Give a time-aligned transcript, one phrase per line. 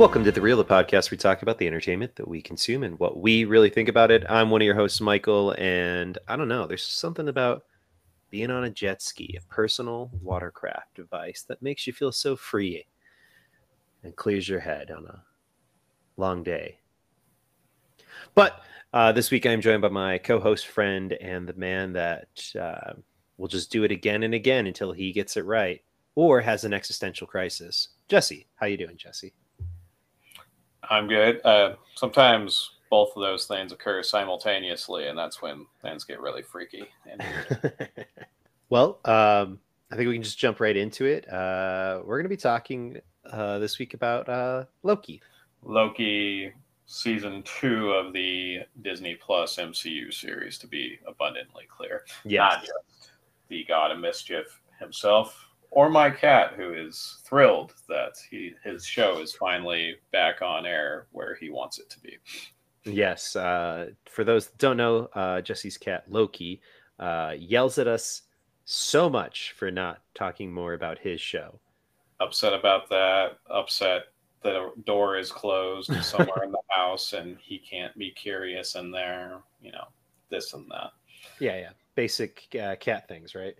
[0.00, 1.10] Welcome to The Reel, the podcast.
[1.10, 4.24] We talk about the entertainment that we consume and what we really think about it.
[4.30, 7.64] I'm one of your hosts, Michael, and I don't know, there's something about
[8.30, 12.86] being on a jet ski, a personal watercraft device that makes you feel so free
[14.02, 15.22] and clears your head on a
[16.16, 16.78] long day.
[18.34, 18.62] But
[18.94, 22.94] uh, this week I'm joined by my co-host friend and the man that uh,
[23.36, 25.82] will just do it again and again until he gets it right
[26.14, 27.88] or has an existential crisis.
[28.08, 29.34] Jesse, how you doing, Jesse?
[30.90, 31.40] I'm good.
[31.44, 36.88] Uh, sometimes both of those things occur simultaneously, and that's when things get really freaky.
[38.68, 41.28] well, um, I think we can just jump right into it.
[41.32, 45.22] Uh, we're going to be talking uh, this week about uh, Loki.
[45.62, 46.52] Loki
[46.86, 52.04] season two of the Disney Plus MCU series, to be abundantly clear.
[52.24, 52.52] Yes.
[52.52, 53.10] Not just
[53.48, 59.20] the God of Mischief himself, or my cat, who is thrilled that he his show
[59.20, 62.16] is finally back on air where he wants it to be.
[62.84, 63.36] Yes.
[63.36, 66.60] Uh, for those that don't know, uh, Jesse's cat Loki
[66.98, 68.22] uh, yells at us
[68.64, 71.60] so much for not talking more about his show.
[72.20, 73.38] Upset about that.
[73.48, 74.02] Upset
[74.42, 79.40] the door is closed somewhere in the house and he can't be curious in there.
[79.60, 79.84] You know,
[80.30, 80.90] this and that.
[81.38, 81.70] Yeah, yeah.
[81.94, 83.54] Basic uh, cat things, right?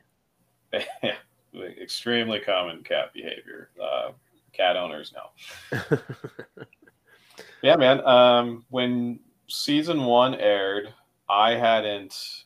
[1.03, 1.13] yeah
[1.55, 3.71] extremely common cat behavior.
[3.83, 4.11] Uh,
[4.53, 5.99] cat owners know.
[7.63, 8.05] yeah, man.
[8.07, 10.93] Um, when season one aired,
[11.29, 12.45] I hadn't,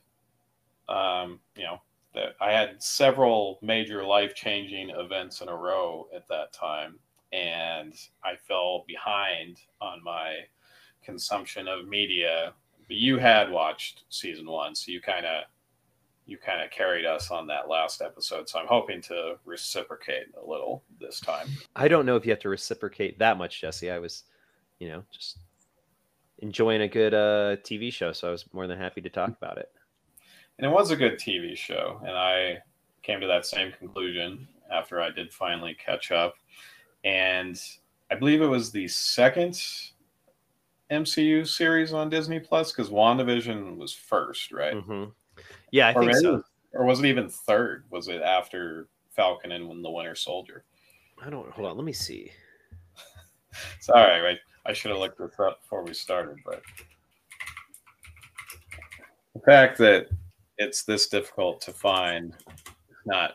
[0.88, 1.80] um, you know,
[2.14, 6.98] that I had several major life changing events in a row at that time,
[7.32, 10.36] and I fell behind on my
[11.02, 12.52] consumption of media.
[12.86, 15.44] But you had watched season one, so you kind of
[16.26, 18.48] you kind of carried us on that last episode.
[18.48, 21.48] So I'm hoping to reciprocate a little this time.
[21.76, 23.90] I don't know if you have to reciprocate that much, Jesse.
[23.90, 24.24] I was,
[24.78, 25.38] you know, just
[26.38, 28.12] enjoying a good uh, TV show.
[28.12, 29.70] So I was more than happy to talk about it.
[30.58, 32.00] And it was a good TV show.
[32.06, 32.58] And I
[33.02, 36.34] came to that same conclusion after I did finally catch up.
[37.04, 37.60] And
[38.10, 39.60] I believe it was the second
[40.90, 44.74] MCU series on Disney Plus because WandaVision was first, right?
[44.74, 45.04] Mm-hmm.
[45.74, 46.44] Yeah, I or think maybe, so.
[46.74, 47.82] Or was it even third?
[47.90, 50.62] Was it after Falcon and when the Winter Soldier?
[51.20, 51.50] I don't.
[51.50, 51.76] Hold on.
[51.76, 52.30] Let me see.
[53.80, 54.38] Sorry, right.
[54.66, 56.62] I should have looked this up before we started, but
[59.34, 60.06] the fact that
[60.58, 63.32] it's this difficult to find is not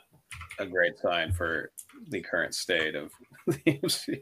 [0.60, 1.74] a great sign for
[2.08, 3.12] the current state of
[3.48, 4.22] the MCU.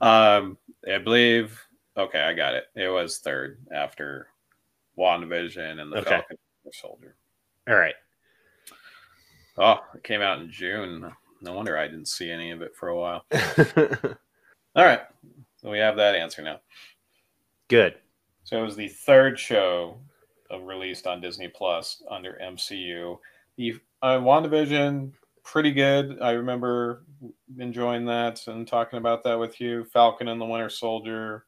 [0.00, 0.56] Um,
[0.90, 1.60] I believe.
[1.94, 2.64] Okay, I got it.
[2.74, 4.28] It was third after
[4.98, 6.08] WandaVision and the okay.
[6.08, 6.38] Falcon
[6.72, 7.16] Soldier.
[7.68, 7.94] All right.
[9.56, 11.10] Oh, it came out in June.
[11.40, 13.24] No wonder I didn't see any of it for a while.
[14.76, 15.02] All right.
[15.56, 16.60] So we have that answer now.
[17.68, 17.96] Good.
[18.44, 19.98] So it was the third show
[20.62, 23.18] released on Disney Plus under MCU.
[23.56, 26.18] The uh, WandaVision, pretty good.
[26.20, 27.04] I remember
[27.58, 29.84] enjoying that and talking about that with you.
[29.84, 31.46] Falcon and the Winter Soldier,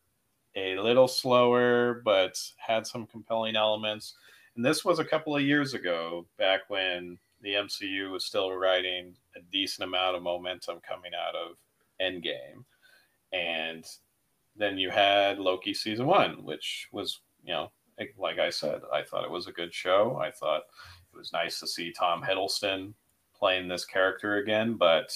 [0.54, 4.14] a little slower, but had some compelling elements.
[4.56, 9.14] And this was a couple of years ago, back when the MCU was still riding
[9.36, 11.56] a decent amount of momentum coming out of
[12.00, 12.64] Endgame.
[13.32, 13.84] And
[14.56, 17.70] then you had Loki season one, which was, you know,
[18.18, 20.18] like I said, I thought it was a good show.
[20.22, 20.62] I thought
[21.12, 22.94] it was nice to see Tom Hiddleston
[23.38, 25.14] playing this character again, but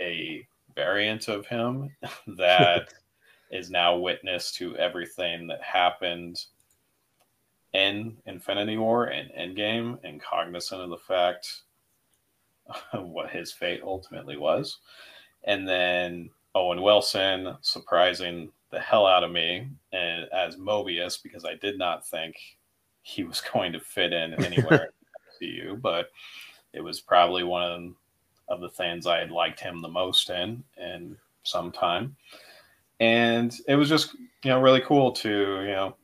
[0.00, 1.90] a variant of him
[2.38, 2.94] that
[3.50, 6.44] is now witness to everything that happened
[7.72, 11.62] in Infinity War and Endgame and cognizant of the fact
[12.92, 14.78] of what his fate ultimately was.
[15.44, 21.54] And then Owen Wilson surprising the hell out of me and as Mobius because I
[21.54, 22.36] did not think
[23.02, 24.90] he was going to fit in anywhere
[25.38, 26.10] to you, but
[26.72, 27.94] it was probably one
[28.48, 32.16] of the things I had liked him the most in in some time.
[33.00, 35.96] And it was just, you know, really cool to, you know,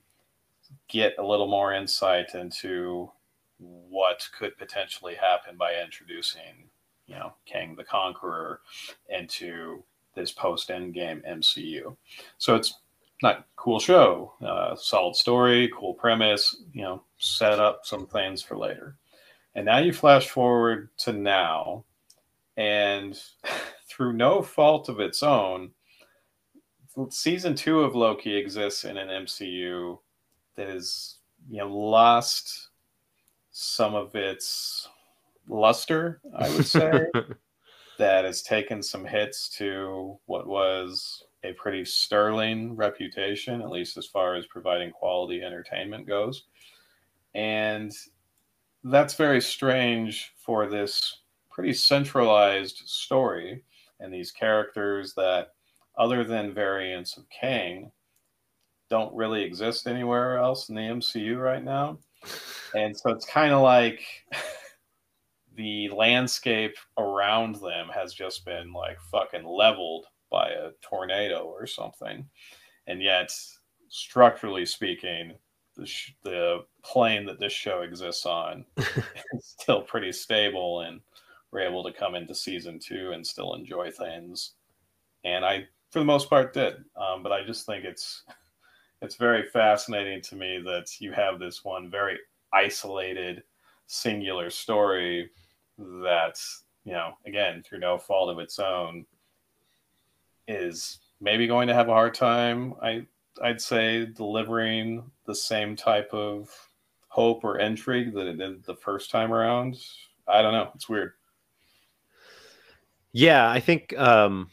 [0.88, 3.10] get a little more insight into
[3.58, 6.68] what could potentially happen by introducing,
[7.06, 8.60] you know, Kang the Conqueror
[9.08, 9.82] into
[10.14, 11.96] this post Endgame MCU.
[12.38, 12.74] So it's
[13.22, 18.56] not cool show, uh, solid story, cool premise, you know, set up some things for
[18.56, 18.96] later.
[19.54, 21.84] And now you flash forward to now,
[22.56, 23.20] and
[23.88, 25.70] through no fault of its own,
[27.10, 29.98] season two of Loki exists in an MCU
[30.56, 31.16] that has
[31.48, 32.70] you know lost
[33.50, 34.88] some of its
[35.48, 37.06] luster, I would say.
[37.98, 44.06] that has taken some hits to what was a pretty sterling reputation, at least as
[44.06, 46.44] far as providing quality entertainment goes.
[47.34, 47.92] And
[48.82, 51.18] that's very strange for this
[51.50, 53.62] pretty centralized story
[54.00, 55.52] and these characters that,
[55.96, 57.92] other than variants of Kang,
[58.90, 61.98] don't really exist anywhere else in the MCU right now.
[62.74, 64.02] And so it's kind of like
[65.56, 72.26] the landscape around them has just been like fucking leveled by a tornado or something.
[72.86, 73.30] And yet,
[73.88, 75.34] structurally speaking,
[75.76, 81.00] the, sh- the plane that this show exists on is still pretty stable and
[81.52, 84.52] we're able to come into season two and still enjoy things.
[85.24, 86.74] And I, for the most part, did.
[86.96, 88.24] Um, but I just think it's
[89.04, 92.18] it's very fascinating to me that you have this one very
[92.52, 93.42] isolated,
[93.86, 95.30] singular story
[95.78, 96.38] that
[96.84, 99.06] you know, again, through no fault of its own,
[100.46, 102.74] is maybe going to have a hard time.
[102.82, 103.06] I
[103.42, 106.50] I'd say delivering the same type of
[107.08, 109.76] hope or intrigue that it did the first time around.
[110.28, 110.70] I don't know.
[110.74, 111.12] It's weird.
[113.12, 113.96] Yeah, I think.
[113.98, 114.50] Um,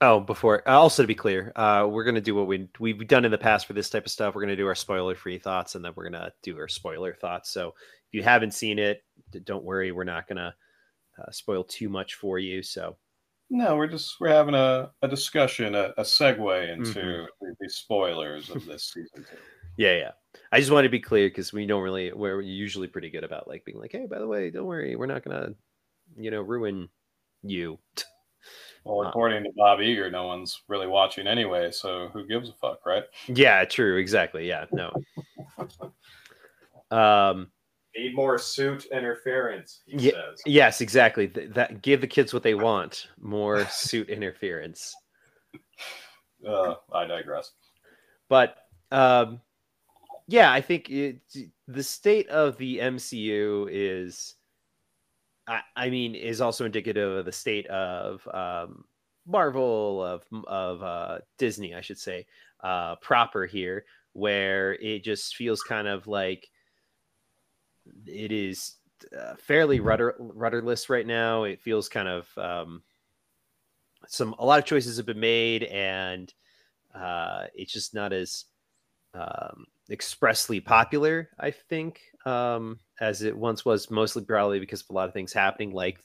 [0.00, 3.30] oh, before also to be clear, uh, we're gonna do what we we've done in
[3.30, 4.34] the past for this type of stuff.
[4.34, 7.50] We're gonna do our spoiler-free thoughts, and then we're gonna do our spoiler thoughts.
[7.50, 9.04] So if you haven't seen it,
[9.44, 10.54] don't worry, we're not gonna
[11.18, 12.62] uh, spoil too much for you.
[12.62, 12.96] So
[13.50, 17.46] no, we're just we're having a, a discussion, a, a segue into mm-hmm.
[17.60, 19.36] the, spoilers of this season two.
[19.76, 20.10] Yeah, yeah.
[20.52, 23.48] I just want to be clear because we don't really we're usually pretty good about
[23.48, 25.50] like being like, hey, by the way, don't worry, we're not gonna,
[26.18, 26.88] you know, ruin
[27.42, 27.78] you.
[28.84, 32.52] Well, uh, according to Bob Iger, no one's really watching anyway, so who gives a
[32.54, 33.04] fuck, right?
[33.26, 34.48] Yeah, true, exactly.
[34.48, 34.92] Yeah, no.
[36.96, 37.50] um
[37.96, 40.42] need more suit interference, yeah, says.
[40.46, 41.26] Yes, exactly.
[41.26, 43.08] that give the kids what they want.
[43.20, 44.94] More suit interference.
[46.46, 47.52] Uh, I digress.
[48.28, 48.56] But
[48.90, 49.40] um
[50.30, 51.20] yeah, I think it,
[51.66, 54.36] the state of the MCU is
[55.50, 58.84] I, I mean, is also indicative of the state of um,
[59.26, 62.26] Marvel of of uh, Disney, I should say,
[62.62, 66.48] uh, proper here, where it just feels kind of like
[68.06, 68.76] it is
[69.18, 71.42] uh, fairly rudder rudderless right now.
[71.42, 72.82] It feels kind of um,
[74.06, 76.32] some a lot of choices have been made, and
[76.94, 78.44] uh, it's just not as
[79.14, 84.92] um, expressly popular, I think, um, as it once was, mostly probably because of a
[84.92, 85.98] lot of things happening, like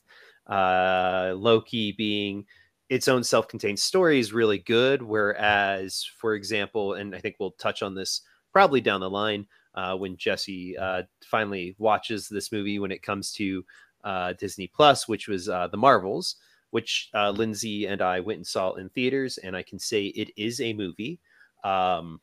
[0.47, 2.45] uh, Loki being
[2.89, 5.01] its own self contained story is really good.
[5.01, 8.21] Whereas, for example, and I think we'll touch on this
[8.51, 13.31] probably down the line uh, when Jesse uh, finally watches this movie when it comes
[13.33, 13.65] to
[14.03, 16.35] uh, Disney Plus, which was uh, The Marvels,
[16.71, 19.37] which uh, Lindsay and I went and saw in theaters.
[19.39, 21.19] And I can say it is a movie.
[21.63, 22.21] Um,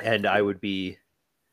[0.00, 0.98] and I would be.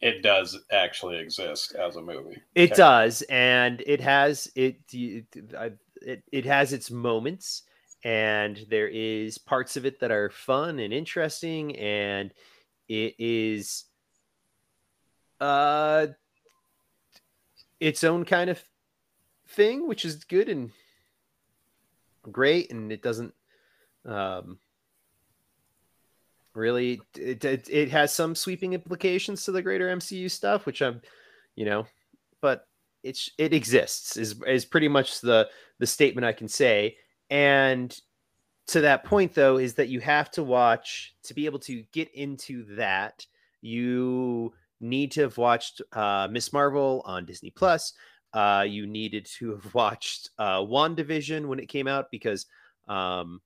[0.02, 2.42] It does actually exist as a movie.
[2.56, 6.24] It does, and it has it, it.
[6.32, 7.64] It has its moments,
[8.04, 12.34] and there is parts of it that are fun and interesting, and
[12.90, 13.86] it is
[15.40, 16.08] uh
[17.80, 18.64] its own kind of
[19.50, 20.71] thing, which is good and
[22.31, 23.33] great, and it doesn't
[24.06, 24.57] um
[26.54, 31.02] really it, it, it has some sweeping implications to the greater MCU stuff, which I'm,
[31.56, 31.86] you know,
[32.42, 32.68] but
[33.04, 36.98] it's it exists is is pretty much the the statement I can say.
[37.30, 37.98] And
[38.68, 42.14] to that point though is that you have to watch to be able to get
[42.14, 43.26] into that
[43.62, 46.52] you need to have watched uh, Ms.
[46.52, 47.94] Marvel on Disney Plus.
[48.34, 52.46] Uh, you needed to have watched uh, WandaVision when it came out because
[52.88, 53.42] um,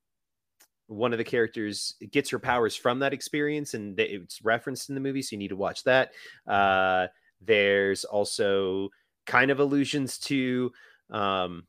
[0.88, 5.02] one of the characters gets her powers from that experience and it's referenced in the
[5.02, 6.12] movie so you need to watch that.
[6.48, 7.08] Uh,
[7.42, 8.90] there's also
[9.26, 10.72] kind of allusions to
[11.10, 11.64] um,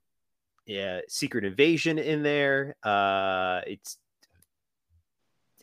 [0.66, 2.76] yeah secret invasion in there.
[2.82, 3.96] Uh, it's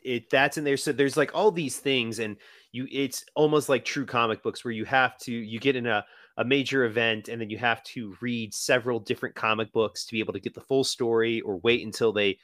[0.02, 0.76] it that's in there.
[0.76, 2.36] So there's like all these things and
[2.72, 6.04] you it's almost like true comic books where you have to you get in a
[6.36, 10.18] a major event and then you have to read several different comic books to be
[10.18, 12.36] able to get the full story or wait until they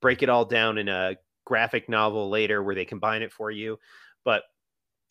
[0.00, 3.78] break it all down in a graphic novel later where they combine it for you.
[4.24, 4.42] But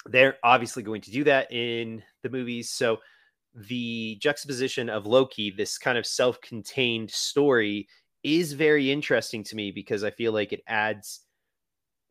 [0.06, 2.70] they're obviously going to do that in the movies.
[2.70, 2.98] So
[3.56, 7.88] the juxtaposition of Loki, this kind of self contained story,
[8.24, 11.22] is very interesting to me because I feel like it adds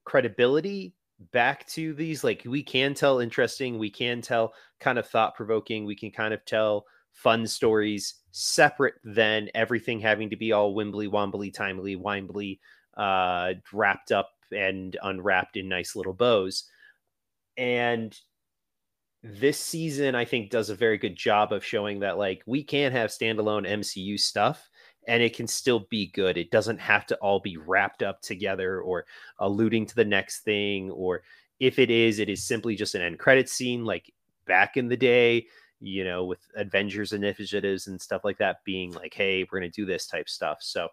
[0.04, 0.94] credibility
[1.32, 2.22] back to these.
[2.22, 6.34] Like, we can tell interesting, we can tell kind of thought provoking, we can kind
[6.34, 12.58] of tell fun stories separate than everything having to be all wimbly wombly timely wimbly
[12.96, 16.64] uh, wrapped up and unwrapped in nice little bows.
[17.56, 18.18] And
[19.22, 22.92] this season, I think, does a very good job of showing that like we can
[22.92, 24.68] have standalone MCU stuff
[25.06, 26.36] and it can still be good.
[26.36, 29.04] It doesn't have to all be wrapped up together or
[29.38, 30.90] alluding to the next thing.
[30.90, 31.22] Or
[31.60, 34.12] if it is, it is simply just an end credit scene like
[34.46, 35.46] back in the day,
[35.82, 39.80] you know, with Avengers initiatives and stuff like that being like, hey, we're going to
[39.80, 40.58] do this type stuff.
[40.60, 40.88] So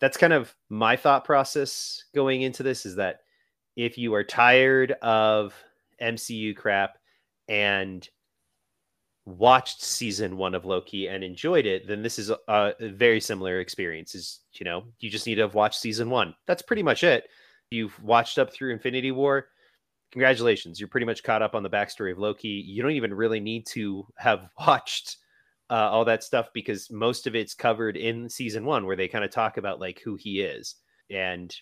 [0.00, 3.20] that's kind of my thought process going into this is that
[3.76, 5.54] if you are tired of
[6.02, 6.98] MCU crap
[7.48, 8.08] and
[9.24, 13.60] watched season one of Loki and enjoyed it, then this is a, a, very similar
[13.60, 14.14] experience.
[14.14, 16.34] Is you know you just need to have watched season one.
[16.46, 17.28] That's pretty much it.
[17.70, 19.48] You've watched up through Infinity War.
[20.12, 22.48] Congratulations, you're pretty much caught up on the backstory of Loki.
[22.48, 25.18] You don't even really need to have watched
[25.68, 29.24] uh, all that stuff because most of it's covered in season one, where they kind
[29.24, 30.76] of talk about like who he is
[31.10, 31.54] and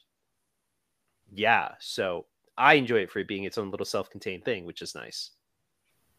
[1.33, 1.71] yeah.
[1.81, 5.31] So I enjoy it for it being its own little self-contained thing, which is nice.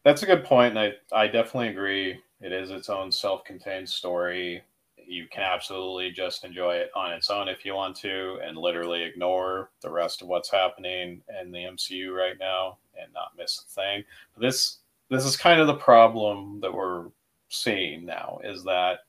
[0.04, 2.20] That's a good point, and I, I definitely agree.
[2.40, 4.62] It is its own self-contained story.
[5.06, 9.02] You can absolutely just enjoy it on its own if you want to, and literally
[9.02, 13.74] ignore the rest of what's happening in the MCU right now and not miss a
[13.74, 14.04] thing.
[14.34, 17.06] But this this is kind of the problem that we're
[17.48, 19.00] seeing now is that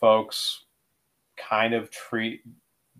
[0.00, 0.64] folks
[1.36, 2.42] kind of treat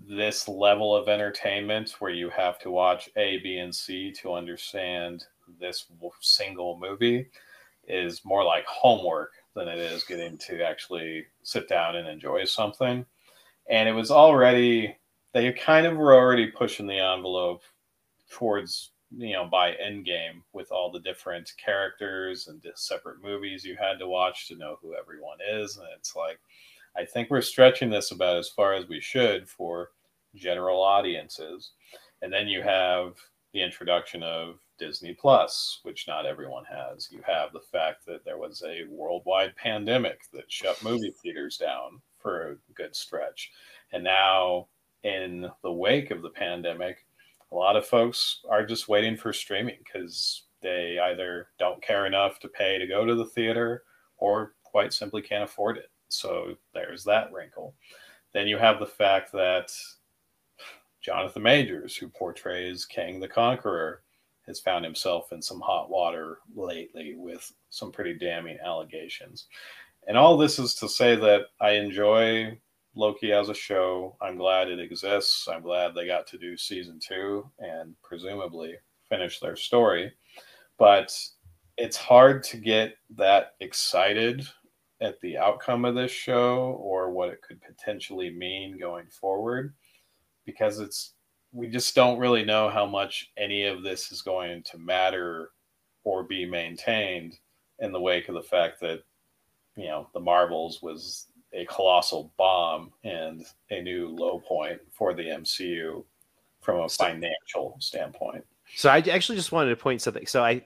[0.09, 5.25] this level of entertainment where you have to watch A, B, and C to understand
[5.59, 5.87] this
[6.21, 7.29] single movie
[7.89, 13.07] is more like homework than it is getting to actually sit down and enjoy something.
[13.71, 14.97] And it was already,
[15.33, 17.63] they kind of were already pushing the envelope
[18.29, 23.77] towards, you know, by Endgame with all the different characters and just separate movies you
[23.77, 25.77] had to watch to know who everyone is.
[25.77, 26.41] And it's like,
[26.97, 29.91] I think we're stretching this about as far as we should for
[30.35, 31.71] general audiences.
[32.23, 33.15] And then you have
[33.53, 37.11] the introduction of Disney Plus, which not everyone has.
[37.11, 42.01] You have the fact that there was a worldwide pandemic that shut movie theaters down
[42.19, 43.51] for a good stretch.
[43.93, 44.69] And now,
[45.03, 47.07] in the wake of the pandemic,
[47.53, 52.41] a lot of folks are just waiting for streaming because they either don't care enough
[52.41, 53.85] to pay to go to the theater
[54.19, 55.91] or quite simply can't afford it.
[56.09, 57.75] So there's that wrinkle.
[58.33, 59.71] Then you have the fact that
[61.01, 64.03] Jonathan Majors, who portrays Kang the Conqueror,
[64.47, 69.47] has found himself in some hot water lately with some pretty damning allegations.
[70.07, 72.59] And all this is to say that I enjoy
[72.95, 74.17] Loki as a show.
[74.21, 75.49] I'm glad it exists.
[75.49, 78.75] I'm glad they got to do season two and presumably
[79.09, 80.13] finish their story.
[80.79, 81.17] But
[81.77, 84.47] it's hard to get that excited
[85.01, 89.75] at the outcome of this show or what it could potentially mean going forward
[90.47, 91.15] because it's
[91.57, 95.51] we just don't really know how much any of this is going to matter
[96.05, 97.39] or be maintained
[97.79, 99.03] in the wake of the fact that
[99.75, 105.23] you know the marvels was a colossal bomb and a new low point for the
[105.23, 106.05] mcu
[106.61, 108.45] from a financial standpoint
[108.75, 110.63] so i actually just wanted to point something so i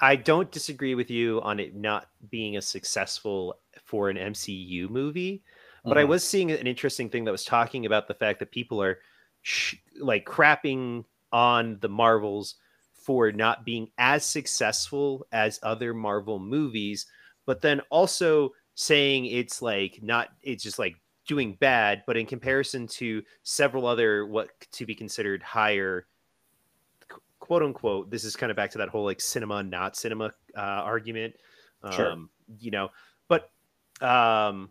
[0.00, 5.42] i don't disagree with you on it not being as successful for an mcu movie
[5.84, 5.98] but mm-hmm.
[6.00, 8.98] i was seeing an interesting thing that was talking about the fact that people are
[9.44, 12.56] sh- like crapping on the Marvels
[12.94, 17.06] for not being as successful as other Marvel movies,
[17.46, 20.96] but then also saying it's like not it's just like
[21.28, 26.06] doing bad, but in comparison to several other what to be considered higher
[27.38, 30.60] quote unquote, this is kind of back to that whole like cinema not cinema uh,
[30.60, 31.34] argument.
[31.92, 32.12] Sure.
[32.12, 32.88] Um, you know,
[33.28, 33.50] but
[34.00, 34.70] um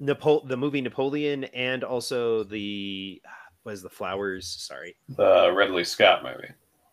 [0.00, 3.22] Napo- the movie Napoleon and also the
[3.66, 4.46] was the flowers?
[4.46, 6.52] Sorry, the Ridley Scott movie.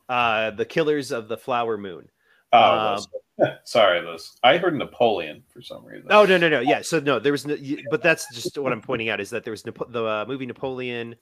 [0.09, 2.09] Uh, the Killers of the Flower Moon.
[2.51, 2.97] Oh,
[3.39, 6.07] um, sorry, this I heard Napoleon for some reason.
[6.09, 6.59] Oh no, no, no.
[6.59, 7.55] Yeah, so no, there was, no,
[7.89, 10.45] but that's just what I'm pointing out is that there was Napo- the uh, movie
[10.45, 11.15] Napoleon.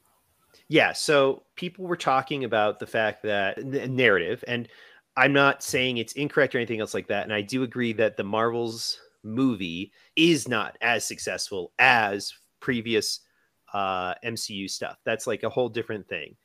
[0.68, 4.68] Yeah, so people were talking about the fact that n- narrative, and
[5.16, 7.24] I'm not saying it's incorrect or anything else like that.
[7.24, 13.20] And I do agree that the Marvels movie is not as successful as previous
[13.74, 14.98] uh, MCU stuff.
[15.04, 16.36] That's like a whole different thing.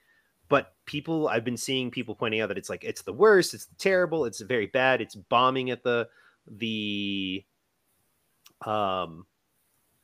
[0.49, 3.66] But people, I've been seeing people pointing out that it's like it's the worst, it's
[3.78, 6.09] terrible, it's very bad, it's bombing at the
[6.49, 7.45] the
[8.64, 9.26] um,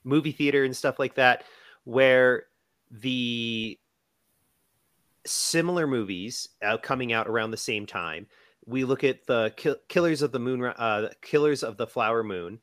[0.02, 1.45] movie theater and stuff like that,
[1.85, 2.45] where
[2.91, 3.79] the
[5.25, 8.26] similar movies uh, coming out around the same time.
[8.67, 12.59] We look at the Kill- Killers of the Moon, uh, Killers of the Flower Moon.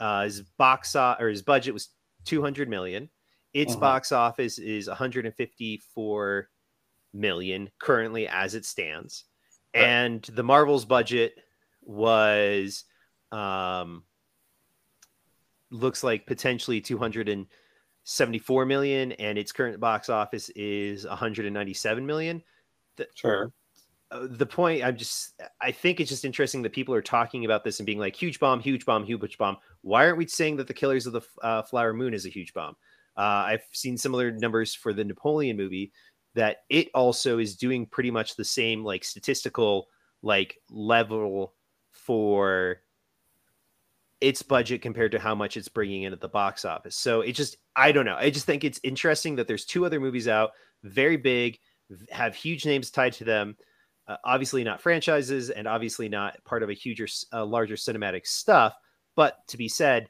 [0.00, 1.90] Uh, his box or his budget was
[2.24, 3.08] 200 million
[3.54, 3.80] its uh-huh.
[3.80, 6.48] box office is 154
[7.14, 9.24] million currently as it stands,
[9.74, 9.84] right.
[9.84, 11.34] and the Marvel's budget
[11.82, 12.84] was
[13.32, 14.04] um
[15.70, 22.42] looks like potentially 274 million and its current box office is 197 million.
[22.96, 23.52] The, sure.
[24.12, 27.64] uh, the point i'm just i think it's just interesting that people are talking about
[27.64, 29.56] this and being like huge bomb huge bomb huge bomb.
[29.80, 32.54] Why aren't we saying that the killers of the uh, flower moon is a huge
[32.54, 32.76] bomb
[33.16, 35.92] uh, i've seen similar numbers for the napoleon movie
[36.34, 39.86] that it also is doing pretty much the same like statistical
[40.22, 41.54] like level
[41.92, 42.80] for
[44.20, 46.96] its budget compared to how much it's bringing in at the box office.
[46.96, 48.16] So it just, I don't know.
[48.16, 50.52] I just think it's interesting that there's two other movies out,
[50.82, 51.58] very big,
[52.10, 53.56] have huge names tied to them.
[54.08, 58.74] Uh, obviously not franchises and obviously not part of a huger, uh, larger cinematic stuff.
[59.14, 60.08] But to be said,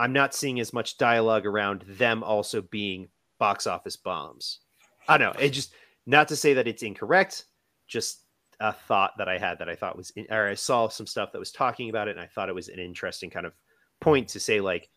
[0.00, 4.60] I'm not seeing as much dialogue around them also being box office bombs.
[5.06, 5.40] I don't know.
[5.40, 5.74] It just,
[6.06, 7.44] not to say that it's incorrect,
[7.86, 8.22] just
[8.60, 11.32] a thought that I had that I thought was, in, or I saw some stuff
[11.32, 13.52] that was talking about it, and I thought it was an interesting kind of
[14.00, 14.88] point to say like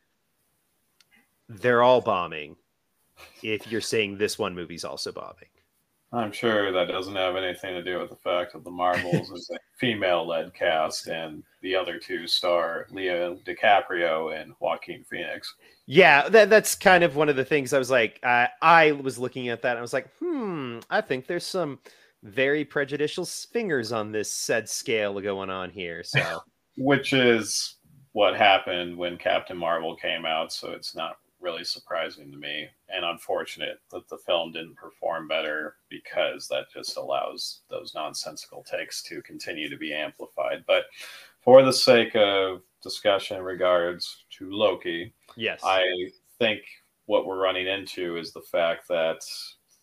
[1.49, 2.55] they're all bombing.
[3.41, 5.49] If you're saying this one movie's also bombing,
[6.13, 9.49] I'm sure that doesn't have anything to do with the fact that the Marvels is
[9.49, 15.55] a female-led cast, and the other two star Leo DiCaprio and Joaquin Phoenix.
[15.87, 19.17] Yeah, that, that's kind of one of the things I was like, uh, I was
[19.17, 21.79] looking at that, and I was like, hmm, I think there's some
[22.21, 26.03] very prejudicial fingers on this said scale going on here.
[26.03, 26.43] So,
[26.77, 27.77] which is
[28.13, 30.53] what happened when Captain Marvel came out.
[30.53, 35.75] So it's not really surprising to me and unfortunate that the film didn't perform better
[35.89, 40.63] because that just allows those nonsensical takes to continue to be amplified.
[40.65, 40.85] But
[41.41, 45.83] for the sake of discussion in regards to Loki, yes, I
[46.39, 46.61] think
[47.05, 49.19] what we're running into is the fact that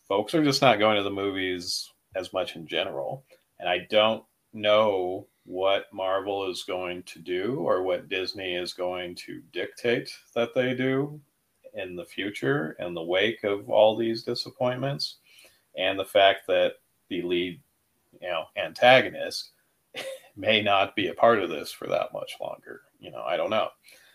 [0.08, 3.24] folks are just not going to the movies as much in general.
[3.58, 9.14] And I don't know what Marvel is going to do or what Disney is going
[9.16, 11.20] to dictate that they do
[11.74, 15.16] in the future in the wake of all these disappointments
[15.76, 16.74] and the fact that
[17.08, 17.60] the lead
[18.20, 19.52] you know antagonist
[20.36, 23.50] may not be a part of this for that much longer you know i don't
[23.50, 23.68] know.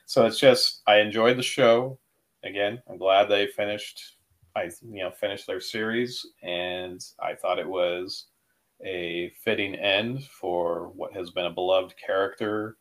[0.07, 1.99] So it's just i enjoyed the show.
[2.43, 4.15] Again i'm glad they finished
[4.55, 8.27] I you know finished their series, and I thought it was
[8.83, 12.77] a fitting end for what has been a beloved character,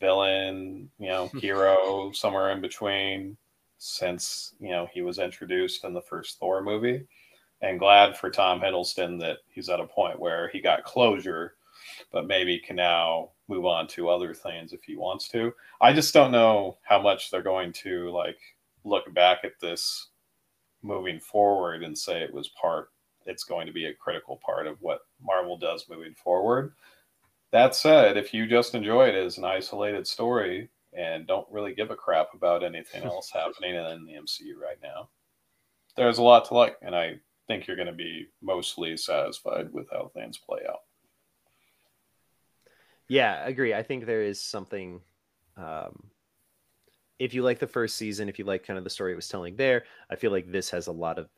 [0.00, 3.36] villain, you know, hero, somewhere in between
[3.84, 7.06] since you know he was introduced in the first Thor movie.
[7.60, 11.54] And glad for Tom Hiddleston that he's at a point where he got closure,
[12.10, 15.52] but maybe can now move on to other things if he wants to.
[15.80, 18.38] I just don't know how much they're going to like
[18.84, 20.08] look back at this
[20.82, 22.90] moving forward and say it was part
[23.26, 26.74] it's going to be a critical part of what Marvel does moving forward.
[27.52, 31.90] That said, if you just enjoy it as an isolated story and don't really give
[31.90, 35.08] a crap about anything else happening in the MCU right now,
[35.96, 39.86] there's a lot to like, and I think you're going to be mostly satisfied with
[39.92, 40.80] how things play out.
[43.08, 43.74] Yeah, agree.
[43.74, 45.00] I think there is something
[45.56, 46.10] um,
[47.18, 49.28] if you like the first season, if you like kind of the story it was
[49.28, 51.28] telling there, I feel like this has a lot of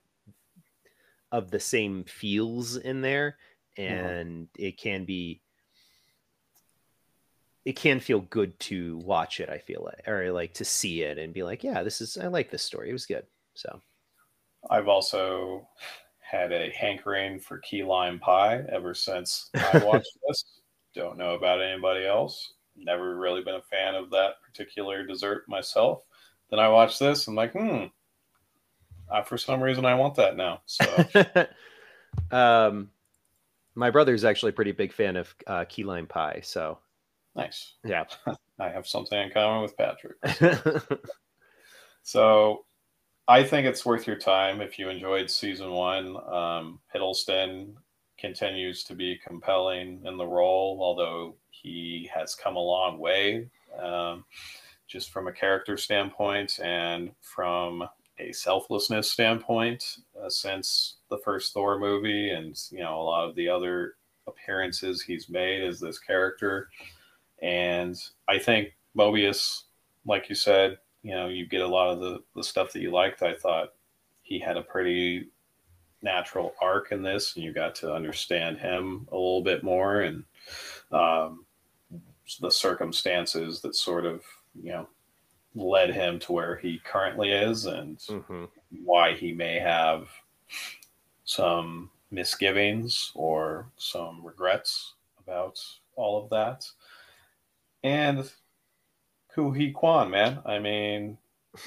[1.33, 3.37] of the same feels in there,
[3.79, 3.93] mm-hmm.
[3.93, 4.65] and mm-hmm.
[4.65, 5.41] it can be
[7.67, 9.51] it can feel good to watch it.
[9.51, 12.29] I feel like, or like to see it and be like, yeah, this is I
[12.29, 12.89] like this story.
[12.89, 13.27] It was good.
[13.55, 13.83] So,
[14.71, 15.69] I've also
[16.21, 20.45] had a hankering for key lime pie ever since I watched this.
[20.95, 26.03] Don't know about anybody else never really been a fan of that particular dessert myself.
[26.51, 27.85] Then I watched this and I'm like, hmm,
[29.11, 30.63] uh, for some reason I want that now.
[30.67, 31.47] So,
[32.31, 32.91] um,
[33.75, 36.41] my brother's actually a pretty big fan of uh, key lime pie.
[36.43, 36.79] So
[37.37, 37.75] nice.
[37.85, 38.05] Yeah,
[38.59, 40.17] I have something in common with Patrick.
[42.03, 42.65] so
[43.29, 46.17] I think it's worth your time if you enjoyed season one.
[46.33, 47.75] Um, Hiddleston
[48.19, 53.49] continues to be compelling in the role, although he has come a long way
[53.81, 54.25] um,
[54.87, 57.87] just from a character standpoint and from
[58.19, 63.35] a selflessness standpoint uh, since the first Thor movie and you know a lot of
[63.35, 63.95] the other
[64.27, 66.69] appearances he's made as this character
[67.43, 67.97] and
[68.29, 69.63] I think Mobius
[70.07, 72.91] like you said you know you get a lot of the the stuff that you
[72.91, 73.75] liked I thought
[74.23, 75.29] he had a pretty
[76.03, 80.25] natural arc in this, and you got to understand him a little bit more and
[80.93, 81.45] um,
[82.41, 84.23] the circumstances that sort of
[84.55, 84.89] you know
[85.55, 88.45] led him to where he currently is, and mm-hmm.
[88.85, 90.09] why he may have
[91.25, 95.61] some misgivings or some regrets about
[95.97, 96.67] all of that.
[97.87, 98.29] And
[99.33, 100.41] Huy Quan, man.
[100.45, 101.17] I mean,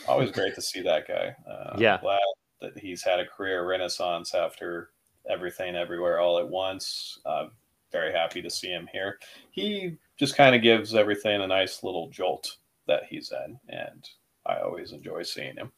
[0.06, 1.34] always great to see that guy.
[1.50, 1.98] Uh, yeah.
[2.02, 2.20] glad
[2.60, 4.90] that he's had a career renaissance after
[5.30, 7.20] everything everywhere all at once.
[7.26, 7.46] Uh,
[7.94, 9.18] very happy to see him here.
[9.52, 14.06] He just kind of gives everything a nice little jolt that he's in, and
[14.46, 15.72] I always enjoy seeing him.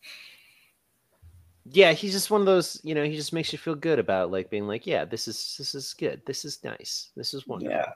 [1.66, 4.32] Yeah, he's just one of those, you know, he just makes you feel good about
[4.32, 6.24] like being like, yeah, this is this is good.
[6.26, 7.12] This is nice.
[7.16, 7.78] This is wonderful.
[7.78, 7.92] Yeah.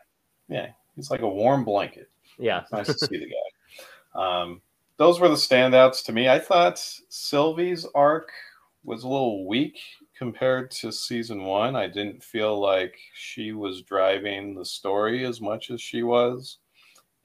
[0.48, 0.68] Yeah.
[0.96, 2.12] He's like a warm blanket.
[2.38, 2.64] Yeah.
[2.72, 4.42] Nice to see the guy.
[4.42, 4.62] Um,
[4.98, 6.30] those were the standouts to me.
[6.30, 8.32] I thought Sylvie's arc
[8.84, 9.80] was a little weak
[10.18, 11.76] compared to season one.
[11.76, 16.60] I didn't feel like she was driving the story as much as she was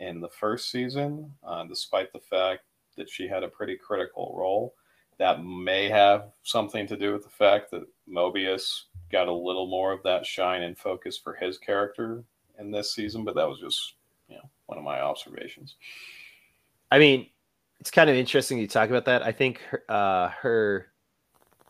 [0.01, 2.63] in the first season, uh, despite the fact
[2.97, 4.75] that she had a pretty critical role.
[5.19, 9.93] That may have something to do with the fact that Mobius got a little more
[9.93, 12.25] of that shine and focus for his character
[12.59, 13.95] in this season, but that was just
[14.71, 15.75] one of my observations.
[16.91, 17.27] I mean,
[17.81, 19.23] it's kind of interesting you talk about that.
[19.23, 20.87] I think her, uh, her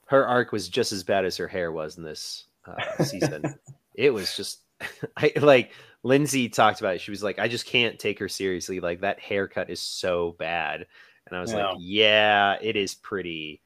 [0.07, 3.55] her arc was just as bad as her hair was in this uh, season.
[3.95, 4.61] it was just
[5.17, 7.01] I like Lindsay talked about it.
[7.01, 8.81] She was like, I just can't take her seriously.
[8.81, 10.87] Like that haircut is so bad.
[11.27, 11.69] And I was yeah.
[11.69, 13.63] like, yeah, it is pretty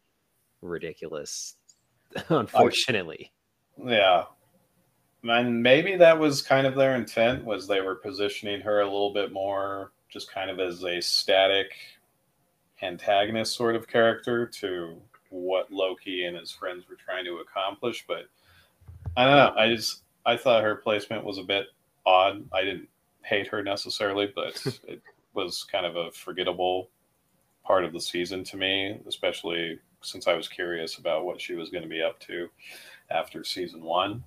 [0.60, 1.54] ridiculous,
[2.28, 3.32] unfortunately.
[3.84, 4.24] I, yeah.
[5.24, 9.12] And maybe that was kind of their intent was they were positioning her a little
[9.12, 11.72] bit more just kind of as a static
[12.82, 18.04] antagonist sort of character to what Loki and his friends were trying to accomplish.
[18.06, 18.26] But
[19.16, 19.60] I don't know.
[19.60, 21.66] I just I thought her placement was a bit
[22.06, 22.44] odd.
[22.52, 22.88] I didn't
[23.22, 26.90] hate her necessarily, but it was kind of a forgettable
[27.64, 31.70] part of the season to me, especially since I was curious about what she was
[31.70, 32.48] going to be up to
[33.10, 34.22] after season one.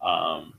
[0.00, 0.54] Um,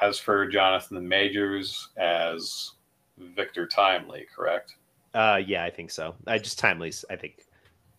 [0.00, 2.72] as for Jonathan the Majors as
[3.18, 4.76] Victor Timely, correct?
[5.14, 6.14] Uh, yeah, I think so.
[6.26, 7.04] I just Timely's.
[7.10, 7.44] I think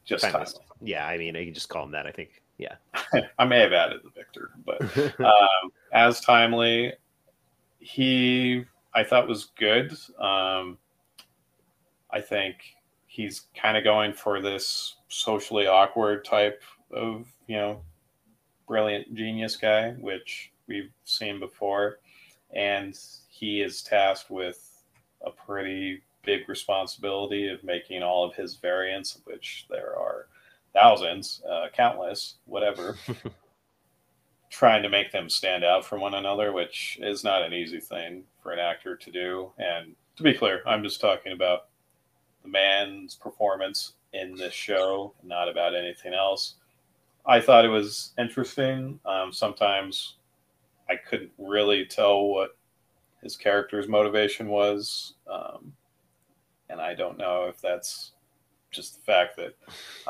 [0.06, 0.48] just Timely.
[0.82, 2.06] Yeah, I mean, I can just call him that.
[2.06, 2.42] I think.
[2.58, 2.76] Yeah.
[3.40, 4.82] I may have added the Victor, but
[5.26, 6.94] um, as Timely,
[7.80, 9.92] he I thought was good.
[10.20, 10.78] Um,
[12.12, 12.56] I think
[13.08, 17.82] he's kind of going for this socially awkward type of you know
[18.68, 22.00] brilliant genius guy, which we've seen before,
[22.54, 24.84] and he is tasked with
[25.26, 30.28] a pretty big responsibility of making all of his variants, of which there are
[30.74, 32.98] thousands, uh, countless, whatever,
[34.50, 38.24] trying to make them stand out from one another, which is not an easy thing
[38.42, 39.52] for an actor to do.
[39.58, 41.68] And to be clear, I'm just talking about
[42.44, 46.56] the man's performance in this show, not about anything else.
[47.26, 49.00] I thought it was interesting.
[49.06, 50.16] Um, sometimes
[50.90, 52.58] I couldn't really tell what
[53.22, 55.14] his character's motivation was.
[55.32, 55.74] Um,
[56.70, 58.12] and I don't know if that's
[58.72, 59.56] just the fact that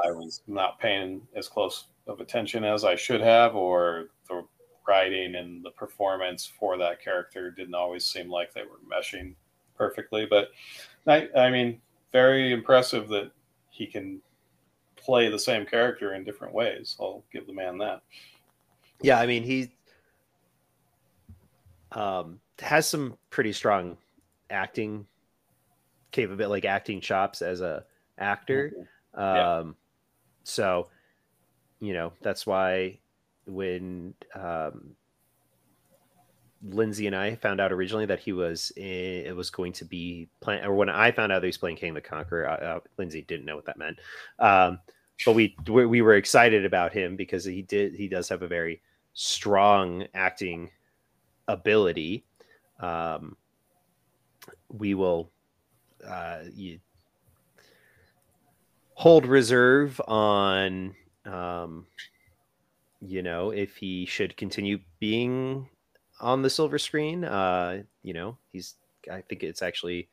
[0.03, 4.43] I was not paying as close of attention as I should have, or the
[4.87, 9.35] writing and the performance for that character didn't always seem like they were meshing
[9.77, 10.25] perfectly.
[10.25, 10.49] But
[11.07, 11.79] I, I mean,
[12.11, 13.31] very impressive that
[13.69, 14.21] he can
[14.97, 16.97] play the same character in different ways.
[16.99, 18.01] I'll give the man that.
[19.01, 19.71] Yeah, I mean, he
[21.91, 23.97] um, has some pretty strong
[24.49, 25.05] acting
[26.11, 27.83] capability, like acting chops as a
[28.17, 28.71] actor.
[28.73, 29.19] Mm-hmm.
[29.19, 29.57] Yeah.
[29.57, 29.75] Um,
[30.43, 30.87] so,
[31.79, 32.99] you know, that's why
[33.45, 34.95] when um,
[36.63, 38.83] Lindsay and I found out originally that he was in,
[39.25, 41.77] it was going to be playing, or when I found out that he was playing
[41.77, 43.99] Kang the Conqueror, uh, uh, Lindsay didn't know what that meant.
[44.39, 44.79] Um,
[45.25, 48.81] but we we were excited about him because he did he does have a very
[49.13, 50.71] strong acting
[51.49, 52.23] ability.
[52.79, 53.35] Um,
[54.69, 55.31] we will
[56.07, 56.79] uh, you
[58.93, 61.85] hold reserve on um,
[63.01, 65.67] you know if he should continue being
[66.19, 68.75] on the silver screen uh, you know he's
[69.11, 70.09] i think it's actually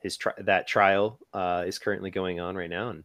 [0.00, 3.04] his tri- that trial uh, is currently going on right now and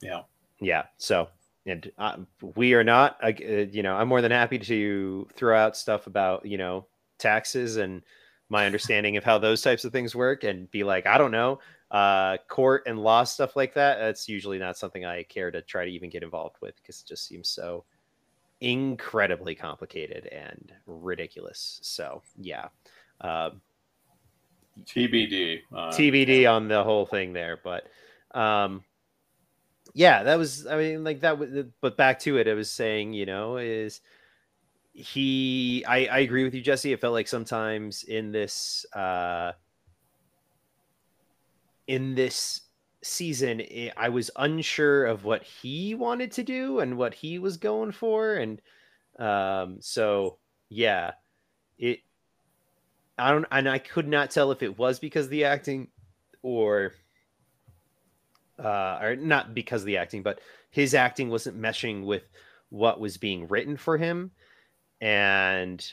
[0.00, 0.22] yeah
[0.60, 1.28] yeah so
[1.66, 2.16] and uh,
[2.56, 6.46] we are not uh, you know i'm more than happy to throw out stuff about
[6.46, 6.86] you know
[7.18, 8.02] taxes and
[8.48, 11.58] my understanding of how those types of things work and be like, I don't know,
[11.90, 13.98] uh, court and law stuff like that.
[13.98, 17.06] That's usually not something I care to try to even get involved with because it
[17.06, 17.84] just seems so
[18.60, 21.80] incredibly complicated and ridiculous.
[21.82, 22.68] So yeah.
[23.20, 23.60] Um,
[24.84, 25.60] TBD.
[25.72, 27.84] Uh, TBD on the whole thing there, but
[28.38, 28.82] um,
[29.94, 30.66] yeah, that was.
[30.66, 31.38] I mean, like that.
[31.38, 31.50] Was,
[31.80, 34.00] but back to it, I was saying, you know, is
[34.94, 35.84] he?
[35.86, 36.92] I I agree with you, Jesse.
[36.92, 39.52] It felt like sometimes in this uh
[41.86, 42.62] in this
[43.02, 47.56] season, it, I was unsure of what he wanted to do and what he was
[47.58, 48.60] going for, and
[49.18, 51.12] um, so yeah,
[51.78, 52.00] it.
[53.16, 55.88] I don't, and I could not tell if it was because the acting
[56.42, 56.92] or
[58.58, 62.24] uh, or not because the acting, but his acting wasn't meshing with
[62.70, 64.32] what was being written for him,
[65.04, 65.86] and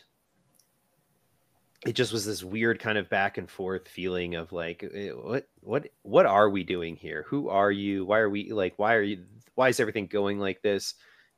[1.85, 5.49] it just was this weird kind of back and forth feeling of like, eh, what,
[5.59, 7.25] what, what are we doing here?
[7.27, 8.05] Who are you?
[8.05, 8.75] Why are we like?
[8.77, 9.25] Why are you?
[9.55, 10.93] Why is everything going like this?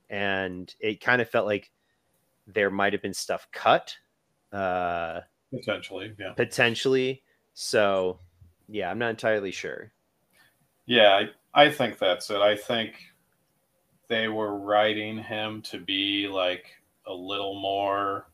[0.07, 1.71] And it kind of felt like
[2.45, 3.97] there might have been stuff cut,
[4.51, 7.23] uh, potentially, yeah, potentially.
[7.55, 8.19] So,
[8.69, 9.91] yeah, I'm not entirely sure.
[10.85, 12.37] Yeah, I, I think that's it.
[12.37, 12.93] I think
[14.09, 16.65] they were writing him to be like
[17.07, 18.27] a little more,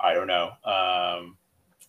[0.00, 1.36] I don't know, um,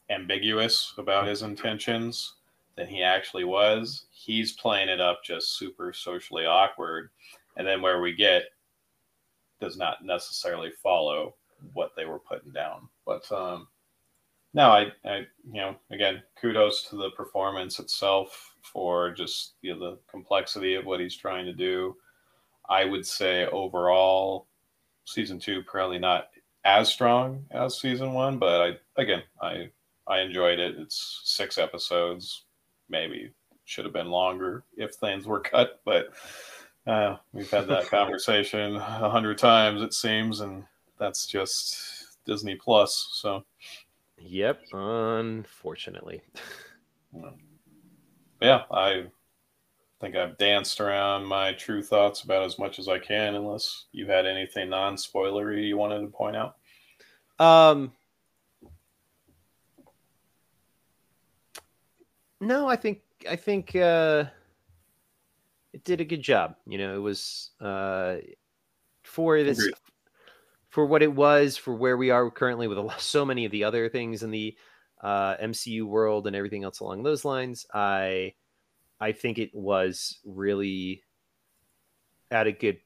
[0.10, 2.36] ambiguous about his intentions
[2.75, 4.05] than he actually was.
[4.12, 7.10] He's playing it up just super socially awkward.
[7.58, 8.43] And then where we get
[9.62, 11.36] does not necessarily follow
[11.73, 12.89] what they were putting down.
[13.05, 13.67] But um,
[14.53, 15.17] no, I, I,
[15.51, 20.86] you know, again, kudos to the performance itself for just you know, the complexity of
[20.86, 21.95] what he's trying to do.
[22.69, 24.47] I would say overall,
[25.06, 26.30] season two probably not
[26.63, 29.70] as strong as season one, but I again I
[30.08, 30.76] I enjoyed it.
[30.78, 32.46] It's six episodes,
[32.89, 33.32] maybe
[33.65, 36.13] should have been longer if things were cut, but
[36.88, 40.63] uh, we've had that conversation a hundred times it seems, and
[41.00, 43.10] that's just Disney Plus.
[43.13, 43.44] So,
[44.18, 46.22] yep, unfortunately.
[48.41, 49.06] yeah, I
[50.06, 54.06] think I've danced around my true thoughts about as much as I can, unless you
[54.06, 56.58] had anything non spoilery you wanted to point out.
[57.39, 57.91] Um,
[62.39, 64.26] no, I think I think uh,
[65.74, 66.56] it did a good job.
[66.68, 68.18] You know, it was uh,
[69.02, 69.74] for this Agreed.
[70.70, 73.63] for what it was, for where we are currently with a, so many of the
[73.63, 74.56] other things in the
[75.02, 77.65] uh, MCU world and everything else along those lines.
[77.74, 78.34] I
[79.06, 81.04] I think it was really
[82.32, 82.80] at a good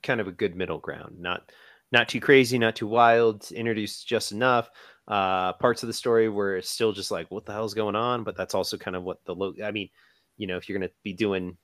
[0.00, 1.18] kind of a good middle ground.
[1.18, 1.50] Not
[1.90, 4.70] not too crazy, not too wild, introduced just enough.
[5.08, 8.22] Uh, parts of the story were still just like, what the hell's going on?
[8.22, 9.52] But that's also kind of what the low.
[9.64, 9.88] I mean,
[10.36, 11.56] you know, if you're going to be doing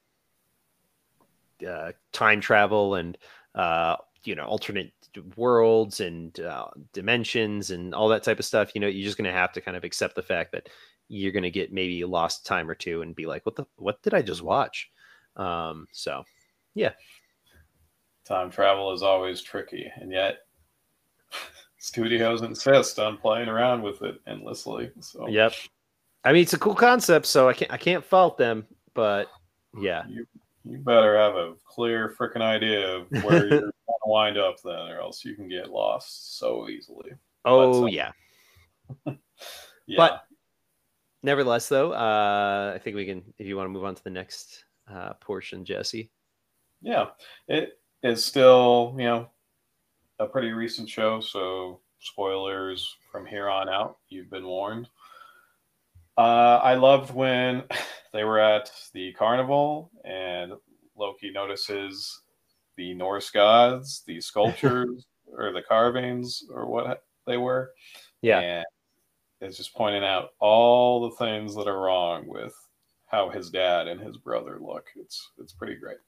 [1.64, 3.16] uh, time travel and
[3.54, 4.92] uh, you know alternate
[5.36, 9.24] worlds and uh, dimensions and all that type of stuff you know you're just going
[9.24, 10.68] to have to kind of accept the fact that
[11.08, 14.02] you're going to get maybe lost time or two and be like what the what
[14.02, 14.90] did i just watch
[15.36, 16.24] um so
[16.74, 16.92] yeah
[18.24, 20.38] time travel is always tricky and yet
[21.78, 25.52] studios insist on playing around with it endlessly so yep
[26.24, 29.28] i mean it's a cool concept so i can't i can't fault them but
[29.78, 30.26] yeah you,
[30.64, 33.72] you better have a clear freaking idea of where you're going to
[34.06, 37.12] wind up then, or else you can get lost so easily.
[37.44, 38.12] Oh yeah.
[39.06, 39.14] yeah.
[39.96, 40.24] But
[41.26, 43.22] nevertheless, though, uh, I think we can.
[43.36, 46.10] If you want to move on to the next uh, portion, Jesse.
[46.80, 47.08] Yeah,
[47.48, 49.28] it is still you know
[50.18, 53.98] a pretty recent show, so spoilers from here on out.
[54.08, 54.88] You've been warned.
[56.16, 57.64] Uh, I loved when
[58.14, 60.52] they were at the carnival and
[60.96, 62.22] Loki notices
[62.76, 67.72] the Norse gods, the sculptures or the carvings or what they were.
[68.22, 68.40] Yeah.
[68.40, 68.64] And
[69.40, 72.54] it's just pointing out all the things that are wrong with
[73.06, 74.86] how his dad and his brother look.
[74.96, 75.98] It's it's pretty great.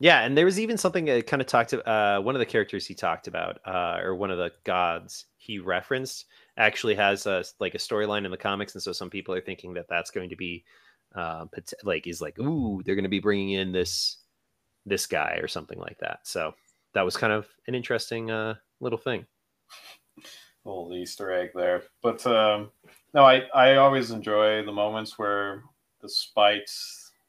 [0.00, 2.46] Yeah, and there was even something that kind of talked to uh, one of the
[2.46, 6.26] characters he talked about, uh, or one of the gods he referenced,
[6.56, 9.74] actually has a like a storyline in the comics, and so some people are thinking
[9.74, 10.64] that that's going to be
[11.16, 11.46] uh,
[11.82, 14.18] like is like, ooh, they're going to be bringing in this
[14.86, 16.20] this guy or something like that.
[16.22, 16.54] So
[16.94, 19.26] that was kind of an interesting uh, little thing.
[20.68, 22.70] Little Easter egg there, but um,
[23.14, 25.62] no, I I always enjoy the moments where,
[26.00, 26.70] despite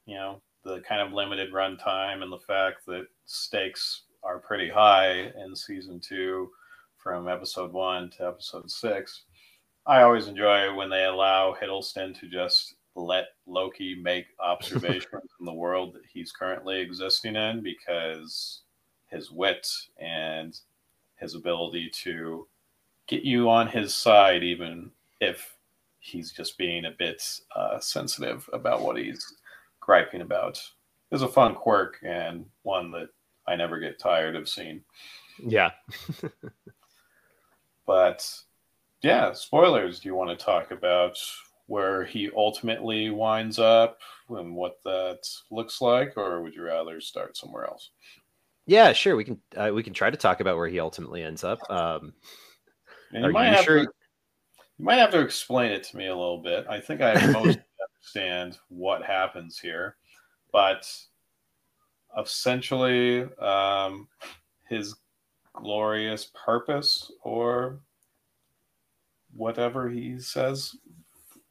[0.06, 5.32] you know the kind of limited runtime and the fact that stakes are pretty high
[5.42, 6.50] in season two,
[6.96, 9.22] from episode one to episode six,
[9.86, 15.52] I always enjoy when they allow Hiddleston to just let Loki make observations in the
[15.52, 18.62] world that he's currently existing in because
[19.06, 19.66] his wit
[19.98, 20.58] and
[21.16, 22.46] his ability to
[23.10, 25.56] get you on his side, even if
[25.98, 27.22] he's just being a bit
[27.56, 29.34] uh, sensitive about what he's
[29.80, 30.62] griping about.
[31.10, 33.08] is a fun quirk and one that
[33.48, 34.82] I never get tired of seeing.
[35.44, 35.70] Yeah.
[37.86, 38.32] but
[39.02, 39.98] yeah, spoilers.
[39.98, 41.18] Do you want to talk about
[41.66, 47.36] where he ultimately winds up and what that looks like, or would you rather start
[47.36, 47.90] somewhere else?
[48.66, 49.16] Yeah, sure.
[49.16, 51.58] We can uh, we can try to talk about where he ultimately ends up.
[51.68, 52.12] Um,
[53.12, 53.84] you, might you, sure?
[53.84, 53.92] to,
[54.78, 56.66] you might have to explain it to me a little bit.
[56.68, 57.62] I think I mostly
[58.06, 59.96] understand what happens here,
[60.52, 60.86] but
[62.18, 64.08] essentially, um,
[64.68, 64.94] his
[65.52, 67.80] glorious purpose or
[69.34, 70.74] whatever he says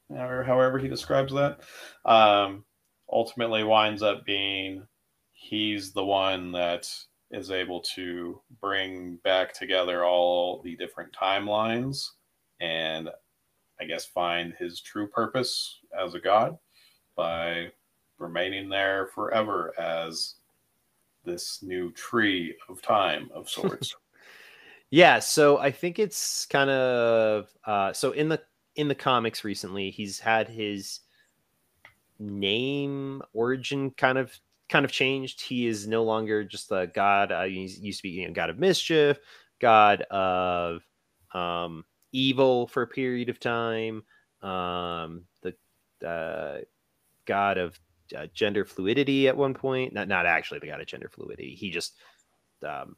[0.10, 1.60] or however he describes that
[2.06, 2.64] um,
[3.12, 4.84] ultimately winds up being
[5.32, 6.92] he's the one that
[7.32, 12.10] is able to bring back together all the different timelines
[12.60, 13.10] and
[13.80, 16.58] i guess find his true purpose as a god
[17.16, 17.68] by
[18.18, 20.36] remaining there forever as
[21.26, 23.96] this new tree of time of sorts.
[24.90, 28.42] yeah, so I think it's kind of uh, so in the
[28.76, 31.02] in the comics recently, he's had his
[32.20, 34.38] name origin kind of
[34.70, 35.42] kind of changed.
[35.42, 37.32] He is no longer just a god.
[37.32, 39.20] Uh, he used to be you know, god of mischief,
[39.60, 40.82] god of
[41.34, 44.04] um, evil for a period of time,
[44.42, 46.60] um, the uh,
[47.26, 47.80] god of
[48.18, 49.94] uh, gender fluidity at one point.
[49.94, 51.56] Not not actually the guy of gender fluidity.
[51.56, 51.96] He just
[52.68, 52.96] um,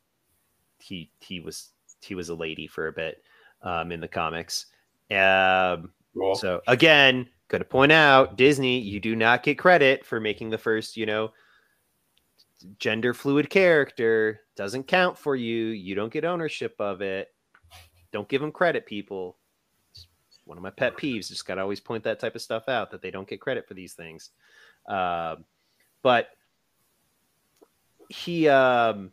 [0.79, 1.69] he he was
[2.01, 3.23] he was a lady for a bit
[3.61, 4.67] um, in the comics.
[5.09, 6.35] Um, cool.
[6.35, 10.57] So again, going to point out Disney, you do not get credit for making the
[10.57, 11.31] first, you know,
[12.79, 14.41] gender fluid character.
[14.55, 15.67] Doesn't count for you.
[15.67, 17.33] You don't get ownership of it.
[18.11, 19.37] Don't give them credit, people.
[19.93, 20.07] It's
[20.45, 21.29] one of my pet peeves.
[21.29, 23.67] Just got to always point that type of stuff out that they don't get credit
[23.67, 24.31] for these things.
[24.87, 25.37] Uh,
[26.01, 26.29] but
[28.09, 29.11] he um,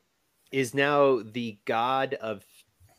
[0.51, 2.45] is now the god of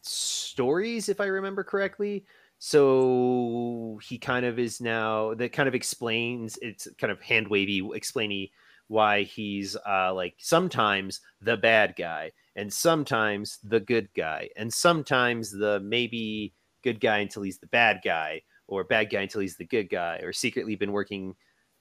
[0.02, 2.26] stories, if I remember correctly.
[2.60, 7.82] So he kind of is now that kind of explains it's kind of hand wavy,
[7.82, 8.52] explainy
[8.90, 15.52] why he's uh, like sometimes the bad guy and sometimes the good guy and sometimes
[15.52, 19.66] the maybe good guy until he's the bad guy or bad guy until he's the
[19.66, 21.36] good guy or secretly been working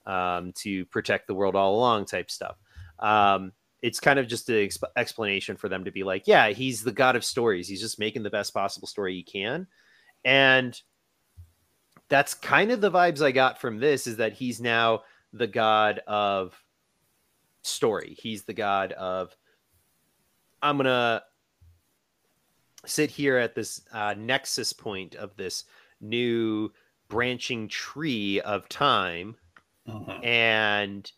[0.07, 2.57] um, to protect the world all along type stuff.
[2.99, 6.83] Um, it's kind of just an exp- explanation for them to be like, yeah, he's
[6.83, 7.69] the god of stories.
[7.69, 9.67] He's just making the best possible story he can.
[10.27, 10.79] And
[12.11, 16.01] that's kind of the vibes I got from this is that he's now the god
[16.07, 16.55] of
[17.63, 18.17] story.
[18.19, 19.37] He's the god of,
[20.63, 21.23] I'm going to
[22.87, 25.65] sit here at this uh, nexus point of this
[26.01, 26.73] new
[27.09, 29.37] branching tree of time
[29.89, 30.25] mm-hmm.
[30.25, 31.11] and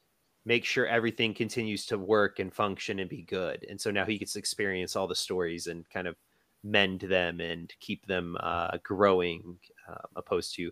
[0.45, 3.65] make sure everything continues to work and function and be good.
[3.69, 6.17] And so now he gets to experience all the stories and kind of
[6.65, 10.71] mend them and keep them uh, growing, uh, opposed to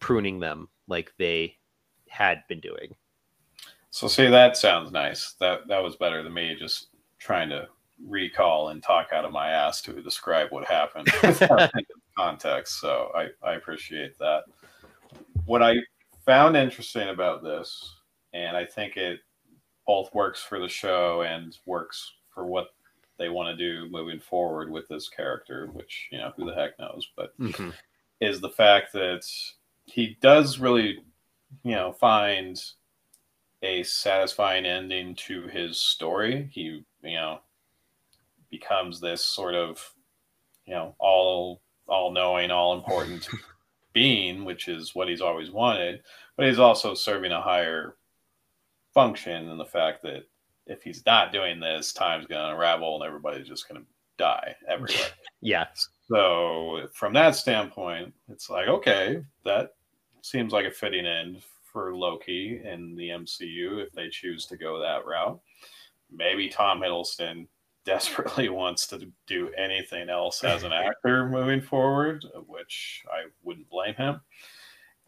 [0.00, 1.56] pruning them like they
[2.08, 2.94] had been doing.
[3.92, 5.34] So, see, that sounds nice.
[5.38, 7.68] That that was better than me just trying to
[8.08, 11.08] recall and talk out of my ass to describe what happened
[12.16, 12.80] context.
[12.80, 14.44] So, I I appreciate that.
[15.44, 15.76] What I
[16.24, 17.96] found interesting about this,
[18.32, 19.20] and I think it
[19.86, 22.68] both works for the show and works for what
[23.18, 26.78] they want to do moving forward with this character, which, you know, who the heck
[26.78, 27.70] knows, but mm-hmm.
[28.20, 29.22] is the fact that
[29.84, 30.98] he does really,
[31.62, 32.62] you know, find
[33.62, 36.48] a satisfying ending to his story.
[36.52, 37.40] He, you know,
[38.50, 39.82] becomes this sort of,
[40.66, 43.28] you know, all all knowing, all important
[43.92, 46.02] being, which is what he's always wanted,
[46.36, 47.96] but he's also serving a higher
[48.94, 50.24] function in the fact that
[50.66, 54.54] if he's not doing this, time's going to unravel and everybody's just going to die
[54.68, 55.08] everywhere.
[55.40, 55.66] yeah.
[56.08, 59.74] So from that standpoint, it's like, okay, that
[60.22, 61.42] seems like a fitting end
[61.72, 65.40] for Loki in the MCU if they choose to go that route.
[66.10, 67.46] Maybe Tom Hiddleston
[67.84, 73.94] desperately wants to do anything else as an actor moving forward, which I wouldn't blame
[73.94, 74.20] him.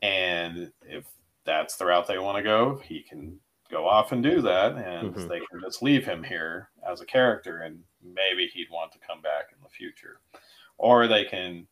[0.03, 1.05] And if
[1.45, 3.39] that's the route they want to go, he can
[3.71, 5.29] go off and do that, and mm-hmm.
[5.29, 9.21] they can just leave him here as a character, and maybe he'd want to come
[9.23, 10.21] back in the future.
[10.79, 11.67] Or they can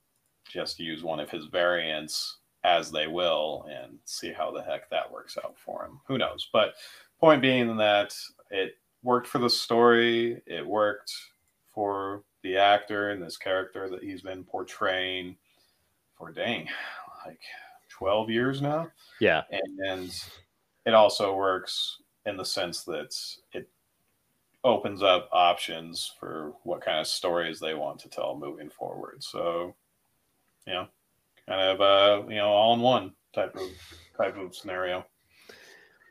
[0.48, 5.10] just use one of his variants as they will and see how the heck that
[5.10, 6.00] works out for him.
[6.06, 6.48] Who knows?
[6.52, 6.74] But
[7.18, 8.14] point being that
[8.50, 10.40] it worked for the story.
[10.46, 11.12] It worked
[11.74, 15.36] for the actor and this character that he's been portraying
[16.16, 16.68] for dang,
[17.26, 17.40] like
[17.88, 18.88] 12 years now.
[19.20, 19.42] Yeah.
[19.50, 20.24] And, and
[20.86, 23.16] it also works in the sense that
[23.52, 23.68] it
[24.64, 29.22] opens up options for what kind of stories they want to tell moving forward.
[29.22, 29.74] So,
[30.66, 30.86] you know,
[31.48, 33.68] kind of uh, you know, all in one type of
[34.16, 35.04] type of scenario.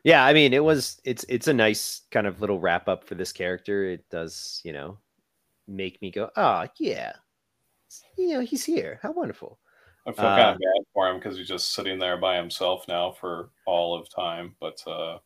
[0.04, 3.14] Yeah, I mean, it was it's it's a nice kind of little wrap up for
[3.14, 3.84] this character.
[3.84, 4.98] It does, you know,
[5.68, 7.12] make me go, "Oh, yeah.
[8.16, 8.98] You know, he's here.
[9.02, 9.58] How wonderful."
[10.06, 12.86] I feel uh, kind of bad for him because he's just sitting there by himself
[12.88, 14.56] now for all of time.
[14.60, 15.18] But uh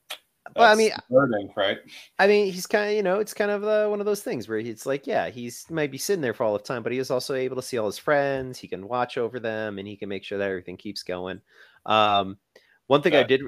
[0.54, 1.78] well, I mean, burning, right?
[2.18, 4.48] I mean, he's kind of, you know, it's kind of uh, one of those things
[4.48, 6.98] where he's like, yeah, he's might be sitting there for all of time, but he
[6.98, 8.58] is also able to see all his friends.
[8.58, 11.40] He can watch over them, and he can make sure that everything keeps going.
[11.84, 12.38] Um,
[12.86, 13.42] one thing that, I did.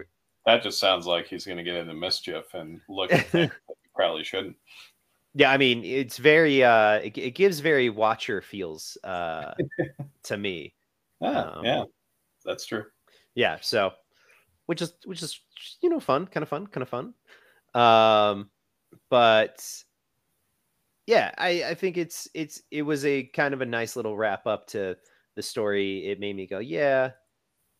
[0.47, 3.77] That just sounds like he's going to get into mischief and look at things that
[3.83, 4.57] he probably shouldn't.
[5.35, 6.65] Yeah, I mean, it's very.
[6.65, 9.53] uh It, it gives very Watcher feels uh
[10.25, 10.75] to me.
[11.23, 11.85] Ah, um, yeah,
[12.45, 12.85] that's true.
[13.35, 13.93] Yeah, so
[14.69, 15.41] which is which is
[15.81, 17.14] you know fun, kind of fun, kind of fun.
[17.75, 18.51] Um,
[19.09, 19.64] but
[21.07, 24.47] yeah, I I think it's it's it was a kind of a nice little wrap
[24.47, 24.95] up to
[25.37, 26.07] the story.
[26.07, 27.12] It made me go, yeah,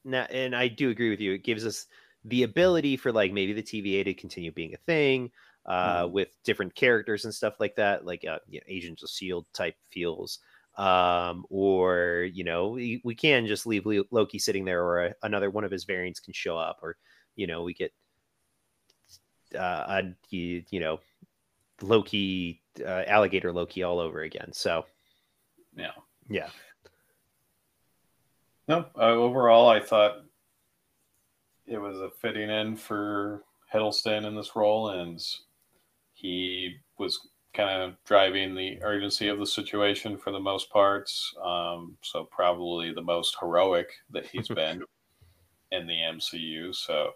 [0.03, 1.35] now, and I do agree with you.
[1.35, 1.87] It gives us
[2.25, 5.31] the ability for like maybe the TVA to continue being a thing
[5.67, 6.11] uh, mm.
[6.11, 9.77] with different characters and stuff like that, like uh, you know, Agents of Shield type
[9.91, 10.39] feels
[10.79, 15.51] um, or you know we, we can just leave Loki sitting there, or a, another
[15.51, 16.97] one of his variants can show up, or
[17.35, 17.93] you know we get
[19.55, 21.01] uh, a, you, you know
[21.83, 24.53] Loki uh, alligator Loki all over again.
[24.53, 24.87] So
[25.77, 25.91] yeah,
[26.31, 26.49] yeah.
[28.69, 30.25] No, uh, overall, I thought
[31.67, 33.43] it was a fitting in for
[33.75, 35.21] Hiddleston in this role, and
[36.13, 41.35] he was kind of driving the urgency of the situation for the most parts.
[41.45, 44.83] Um, so probably the most heroic that he's been
[45.73, 46.73] in the MCU.
[46.73, 47.11] So,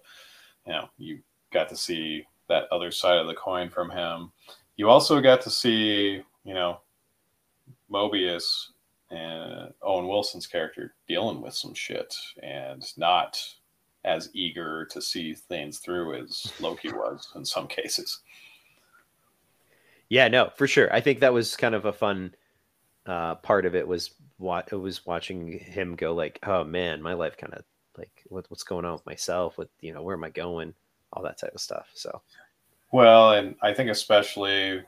[0.67, 1.21] you know, you
[1.53, 4.33] got to see that other side of the coin from him.
[4.77, 6.81] You also got to see, you know,
[7.89, 8.67] Mobius
[9.13, 13.41] and Owen Wilson's character dealing with some shit and not
[14.05, 18.23] as eager to see things through as Loki was in some cases.
[20.13, 20.93] Yeah, no, for sure.
[20.93, 22.35] I think that was kind of a fun
[23.07, 27.15] uh, part of it was what it was watching him go like, oh man, my
[27.15, 27.65] life kind of
[27.97, 30.75] like what, what's going on with myself, with you know where am I going,
[31.15, 31.87] all that type of stuff.
[31.95, 32.21] So,
[32.93, 34.83] well, and I think especially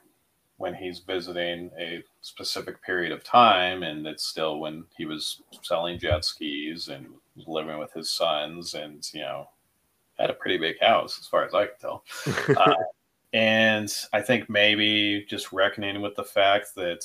[0.58, 5.98] when he's visiting a specific period of time, and it's still when he was selling
[5.98, 7.06] jet skis and
[7.46, 9.48] living with his sons, and you know
[10.18, 12.04] had a pretty big house as far as I can tell.
[12.58, 12.74] Uh,
[13.34, 17.04] and I think maybe just reckoning with the fact that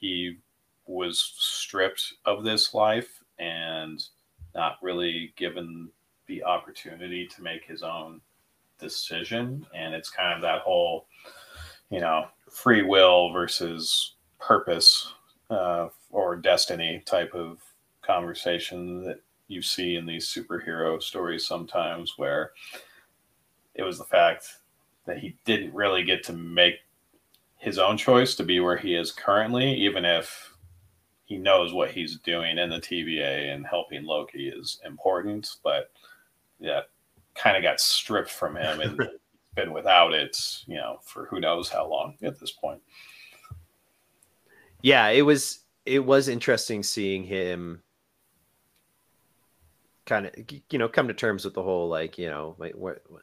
[0.00, 0.38] he
[0.86, 4.02] was stripped of this life and
[4.54, 5.90] not really given
[6.28, 8.22] the opportunity to make his own
[8.80, 9.66] decision.
[9.74, 11.08] And it's kind of that whole,
[11.90, 15.12] you know, free will versus purpose
[15.50, 17.58] uh, or destiny type of
[18.00, 22.52] conversation that you see in these superhero stories sometimes, where
[23.74, 24.56] it was the fact
[25.06, 26.74] that he didn't really get to make
[27.56, 30.52] his own choice to be where he is currently, even if
[31.24, 35.56] he knows what he's doing in the TVA and helping Loki is important.
[35.64, 35.90] But
[36.60, 36.82] yeah,
[37.34, 39.08] kind of got stripped from him and
[39.56, 40.36] been without it,
[40.66, 42.80] you know, for who knows how long at this point.
[44.82, 47.82] Yeah, it was it was interesting seeing him
[50.04, 50.34] kind of
[50.70, 53.22] you know come to terms with the whole like you know like what, what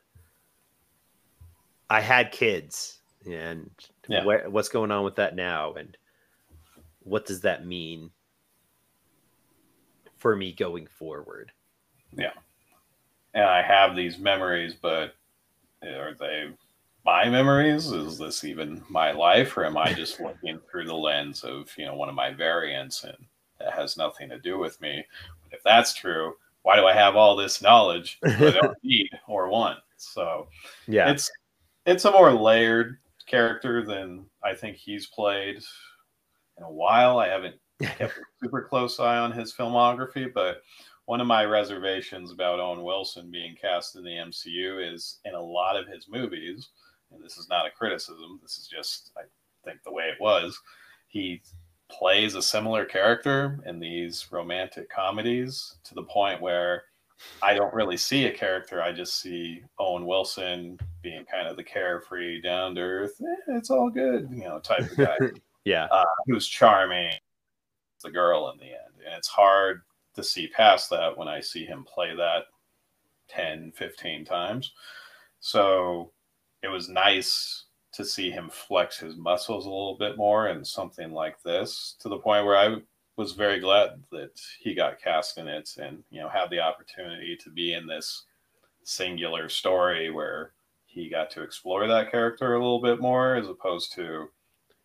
[1.89, 3.69] I had kids, and
[4.07, 4.23] yeah.
[4.23, 5.97] where, what's going on with that now, and
[6.99, 8.11] what does that mean
[10.17, 11.51] for me going forward?
[12.15, 12.31] Yeah,
[13.33, 15.15] and I have these memories, but
[15.83, 16.51] are they
[17.05, 17.91] my memories?
[17.91, 21.85] Is this even my life, or am I just looking through the lens of you
[21.85, 23.17] know one of my variants, and
[23.59, 25.05] that has nothing to do with me?
[25.43, 29.09] But if that's true, why do I have all this knowledge that I don't need
[29.27, 29.79] or want?
[29.97, 30.47] So
[30.87, 31.29] yeah, it's
[31.85, 35.57] it's a more layered character than I think he's played
[36.57, 37.19] in a while.
[37.19, 40.61] I haven't kept a super close eye on his filmography, but
[41.05, 45.41] one of my reservations about Owen Wilson being cast in the MCU is in a
[45.41, 46.69] lot of his movies,
[47.11, 49.23] and this is not a criticism, this is just, I
[49.65, 50.57] think, the way it was.
[51.07, 51.41] He
[51.91, 56.83] plays a similar character in these romantic comedies to the point where
[57.41, 58.81] I don't really see a character.
[58.81, 63.69] I just see Owen Wilson being kind of the carefree, down to earth, eh, it's
[63.69, 65.17] all good, you know, type of guy.
[65.65, 65.85] yeah.
[65.91, 67.13] Uh, who's charming,
[68.03, 68.93] the girl in the end.
[69.05, 69.81] And it's hard
[70.15, 72.43] to see past that when I see him play that
[73.29, 74.73] 10, 15 times.
[75.39, 76.11] So
[76.61, 81.11] it was nice to see him flex his muscles a little bit more in something
[81.11, 82.77] like this to the point where I
[83.15, 87.37] was very glad that he got cast in it and you know had the opportunity
[87.37, 88.25] to be in this
[88.83, 90.53] singular story where
[90.85, 94.27] he got to explore that character a little bit more as opposed to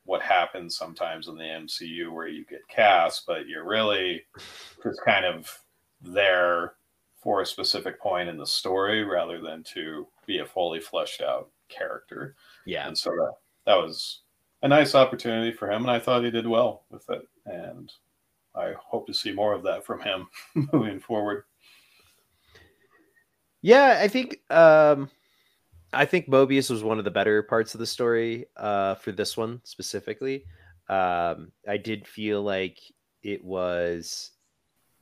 [0.04, 4.22] what happens sometimes in the MCU where you get cast but you're really
[4.82, 5.58] just kind of
[6.00, 6.74] there
[7.20, 11.50] for a specific point in the story rather than to be a fully fleshed out
[11.68, 12.36] character.
[12.64, 12.86] Yeah.
[12.86, 13.32] And so that
[13.66, 14.20] that was
[14.62, 17.92] a nice opportunity for him and I thought he did well with it and
[18.58, 20.26] I hope to see more of that from him
[20.72, 21.44] moving forward.
[23.62, 25.10] Yeah, I think um
[25.92, 29.36] I think Mobius was one of the better parts of the story uh for this
[29.36, 30.44] one specifically.
[30.88, 32.78] Um I did feel like
[33.22, 34.30] it was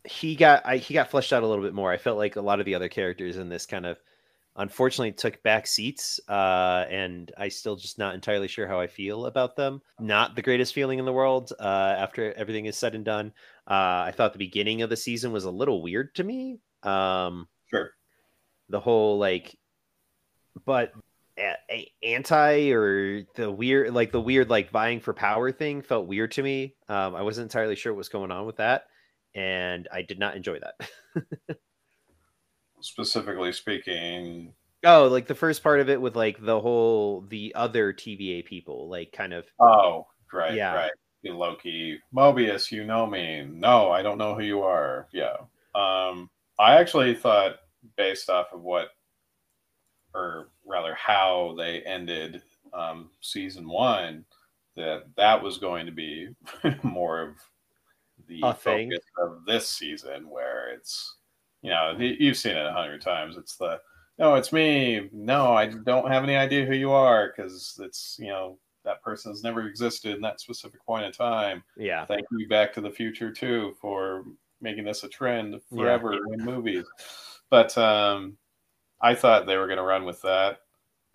[0.05, 1.93] he got I, he got fleshed out a little bit more.
[1.93, 3.99] I felt like a lot of the other characters in this kind of
[4.57, 9.27] unfortunately took back seats uh, and i still just not entirely sure how i feel
[9.27, 9.81] about them.
[10.01, 13.33] Not the greatest feeling in the world uh, after everything is said and done.
[13.67, 16.59] Uh, i thought the beginning of the season was a little weird to me.
[16.83, 17.91] Um, sure.
[18.69, 19.57] the whole like
[20.65, 20.93] but
[21.39, 26.33] a- anti or the weird like the weird like vying for power thing felt weird
[26.33, 26.75] to me.
[26.89, 28.85] Um, i wasn't entirely sure what was going on with that
[29.35, 31.57] and i did not enjoy that
[32.87, 34.53] specifically speaking
[34.85, 38.89] Oh, like the first part of it with like the whole the other TVA people,
[38.89, 39.45] like kind of.
[39.59, 40.75] Oh, right, Yeah.
[40.75, 40.91] right.
[41.25, 43.43] Loki, Mobius, you know me.
[43.51, 45.09] No, I don't know who you are.
[45.13, 45.39] Yeah.
[45.75, 46.31] Um,
[46.61, 47.57] I actually thought,
[47.97, 48.91] based off of what,
[50.15, 54.25] or rather, how they ended um, season one,
[54.77, 56.29] that that was going to be
[56.85, 57.35] more of
[58.29, 58.91] the A thing.
[58.91, 61.17] focus of this season, where it's,
[61.63, 63.37] you know, you've seen it a hundred times.
[63.37, 63.81] It's the
[64.19, 65.11] no, it's me.
[65.13, 69.33] No, I don't have any idea who you are because it's you know that person
[69.33, 71.63] has never existed in that specific point in time.
[71.77, 74.25] Yeah, Thank you, Back to the Future, too, for
[74.61, 76.85] making this a trend forever in movies.
[77.51, 78.37] But um,
[79.01, 80.61] I thought they were going to run with that.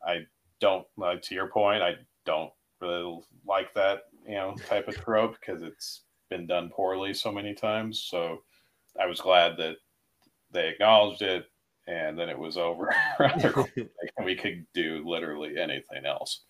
[0.05, 0.25] I
[0.59, 5.37] don't, like to your point, I don't really like that you know type of trope
[5.39, 7.99] because it's been done poorly so many times.
[7.99, 8.43] So
[8.99, 9.77] I was glad that
[10.51, 11.45] they acknowledged it
[11.87, 12.93] and then it was over.
[14.23, 16.41] we could do literally anything else.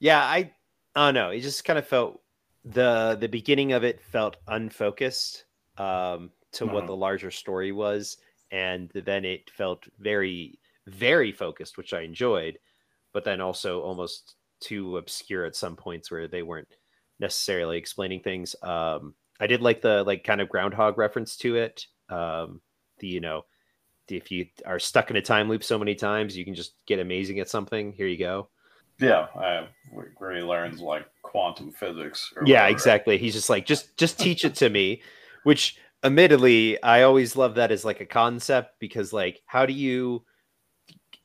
[0.00, 0.20] yeah.
[0.22, 0.52] I,
[0.94, 1.30] I don't know.
[1.30, 2.20] It just kind of felt
[2.64, 5.44] the the beginning of it felt unfocused
[5.78, 6.88] um, to what Mhm.
[6.88, 8.18] the larger story was,
[8.50, 12.58] and then it felt very very focused, which I enjoyed,
[13.12, 16.74] but then also almost too obscure at some points where they weren't
[17.20, 18.54] necessarily explaining things.
[18.62, 21.86] Um, I did like the like kind of groundhog reference to it.
[22.12, 22.60] Um,
[22.98, 23.44] the you know,
[24.08, 26.98] if you are stuck in a time loop so many times, you can just get
[26.98, 27.92] amazing at something.
[27.92, 28.48] Here you go.
[28.98, 29.66] Yeah, I,
[30.18, 32.32] where he learns like quantum physics.
[32.44, 32.72] Yeah, whatever.
[32.72, 33.18] exactly.
[33.18, 35.02] He's just like, just just teach it to me,
[35.42, 40.24] which admittedly, I always love that as like a concept because like, how do you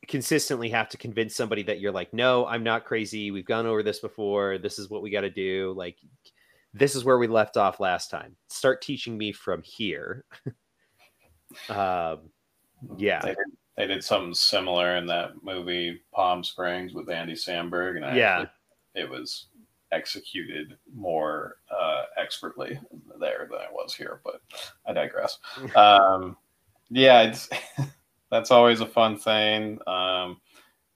[0.08, 3.30] consistently have to convince somebody that you're like, no, I'm not crazy.
[3.30, 4.58] We've gone over this before.
[4.58, 5.74] This is what we got to do.
[5.76, 5.98] Like,
[6.72, 8.36] this is where we left off last time.
[8.48, 10.24] Start teaching me from here.
[11.68, 12.20] um,
[12.96, 13.46] yeah, They did,
[13.76, 18.46] they did something similar in that movie Palm Springs with Andy Samberg, and I Yeah.
[18.94, 19.46] it was
[19.90, 22.78] executed more uh, expertly
[23.18, 24.20] there than it was here.
[24.24, 24.40] But
[24.86, 25.38] I digress.
[25.76, 26.36] um,
[26.90, 27.48] yeah, it's
[28.30, 29.78] that's always a fun thing.
[29.86, 30.40] Um,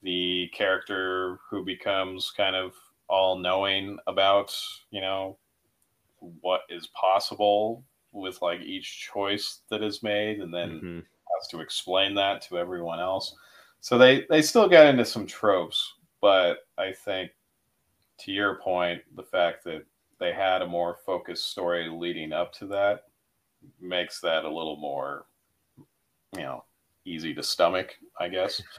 [0.01, 2.73] the character who becomes kind of
[3.07, 4.55] all knowing about
[4.91, 5.37] you know
[6.41, 7.83] what is possible
[8.13, 11.05] with like each choice that is made, and then Mhm.
[11.39, 13.35] has to explain that to everyone else.
[13.81, 17.31] So they they still got into some tropes, but I think
[18.19, 19.85] to your point, the fact that
[20.19, 23.07] they had a more focused story leading up to that
[23.79, 25.25] makes that a little more,
[25.77, 26.63] you know,
[27.05, 28.61] easy to stomach, I guess.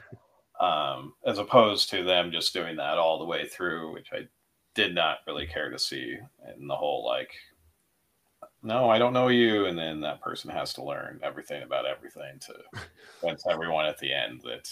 [0.57, 4.25] Um, as opposed to them just doing that all the way through, which I
[4.73, 6.17] did not really care to see,
[6.55, 7.29] in the whole like
[8.65, 9.65] no, I don't know you.
[9.65, 12.53] And then that person has to learn everything about everything to
[13.19, 14.69] convince everyone at the end that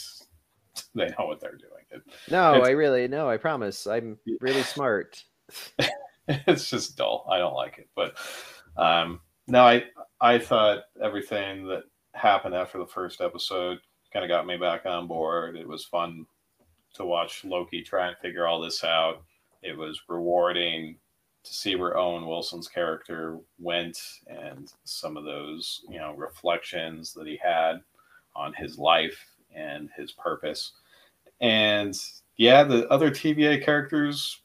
[0.96, 1.86] they know what they're doing.
[1.91, 3.30] It, No, I really no.
[3.30, 3.86] I promise.
[3.88, 5.24] I'm really smart.
[6.28, 7.28] it's just dull.
[7.32, 7.89] I don't like it.
[7.96, 8.18] But
[8.78, 9.84] um, no, I
[10.20, 11.84] I thought everything that
[12.16, 13.80] happened after the first episode
[14.12, 15.56] kind of got me back on board.
[15.56, 16.26] It was fun
[16.96, 19.24] to watch Loki try and figure all this out.
[19.62, 20.98] It was rewarding
[21.44, 27.28] to see where Owen Wilson's character went and some of those, you know, reflections that
[27.28, 27.82] he had
[28.36, 29.20] on his life
[29.54, 30.74] and his purpose.
[31.41, 31.98] And
[32.38, 34.41] yeah, the other TVA characters,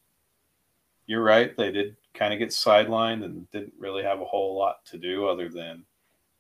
[1.07, 4.85] you're right, they did kind of get sidelined and didn't really have a whole lot
[4.87, 5.85] to do other than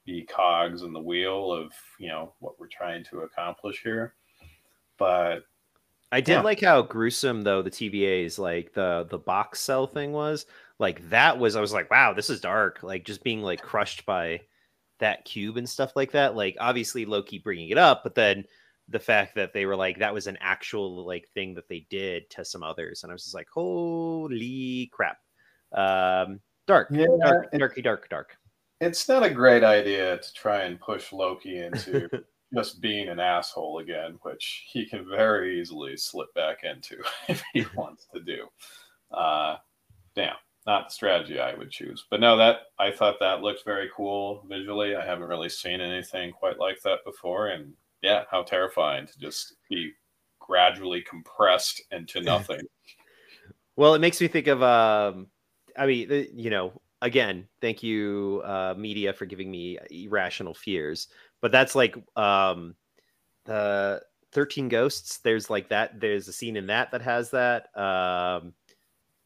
[0.04, 4.14] be cogs in the wheel of you know what we're trying to accomplish here.
[4.98, 5.44] But
[6.10, 6.40] I did yeah.
[6.40, 10.46] like how gruesome though the TVA's like the the box cell thing was.
[10.78, 12.82] Like that was I was like, wow, this is dark.
[12.82, 14.40] Like just being like crushed by
[15.00, 16.34] that cube and stuff like that.
[16.34, 18.44] Like obviously Loki bringing it up, but then
[18.88, 22.28] the fact that they were like that was an actual like thing that they did
[22.30, 25.18] to some others, and I was just like, holy crap,
[25.72, 28.36] um, dark, yeah, dark, darky, dark, dark.
[28.80, 32.08] It's not a great idea to try and push Loki into
[32.54, 36.96] just being an asshole again, which he can very easily slip back into
[37.28, 38.46] if he wants to do.
[39.10, 39.56] Uh,
[40.14, 40.36] damn
[40.68, 42.04] not the strategy I would choose.
[42.10, 44.94] But no, that I thought that looked very cool visually.
[44.94, 47.72] I haven't really seen anything quite like that before, and
[48.02, 49.92] yeah, how terrifying to just be
[50.38, 52.60] gradually compressed into nothing.
[53.76, 55.28] well, it makes me think of, um,
[55.74, 61.08] I mean, you know, again, thank you, uh, media, for giving me irrational fears.
[61.40, 62.74] But that's like um,
[63.44, 65.18] the 13 Ghosts.
[65.18, 66.00] There's like that.
[66.00, 67.76] There's a scene in that that has that.
[67.76, 68.54] Um,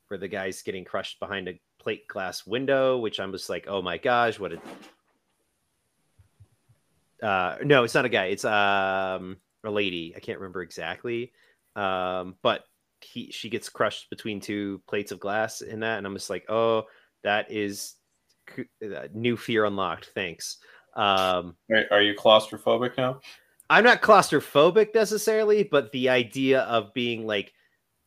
[0.09, 3.81] where the guy's getting crushed behind a plate glass window, which I'm just like, oh
[3.81, 4.61] my gosh, what a
[7.27, 10.13] uh, no, it's not a guy, it's um a lady.
[10.17, 11.33] I can't remember exactly.
[11.77, 12.65] Um, but
[13.01, 16.45] he she gets crushed between two plates of glass in that, and I'm just like,
[16.49, 16.85] oh,
[17.23, 17.95] that is
[18.59, 20.11] uh, new fear unlocked.
[20.15, 20.59] Thanks.
[20.95, 21.57] Um,
[21.90, 23.20] are you claustrophobic now?
[23.70, 27.55] I'm not claustrophobic necessarily, but the idea of being like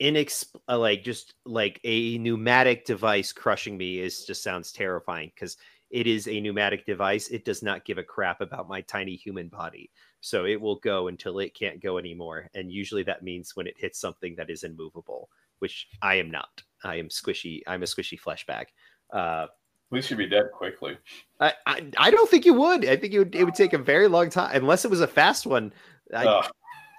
[0.01, 5.57] inexp uh, like just like a pneumatic device crushing me is just sounds terrifying because
[5.89, 7.29] it is a pneumatic device.
[7.29, 9.89] It does not give a crap about my tiny human body.
[10.19, 13.75] So it will go until it can't go anymore and usually that means when it
[13.77, 15.29] hits something that is immovable
[15.59, 16.61] which i am not.
[16.83, 18.67] I am squishy i'm a squishy flesh bag
[19.13, 19.47] uh
[19.95, 20.97] we should be dead quickly.
[21.39, 22.85] I, I, I don't think you would.
[22.85, 25.07] I think it would it would take a very long time unless it was a
[25.07, 25.71] fast one.
[26.13, 26.47] I,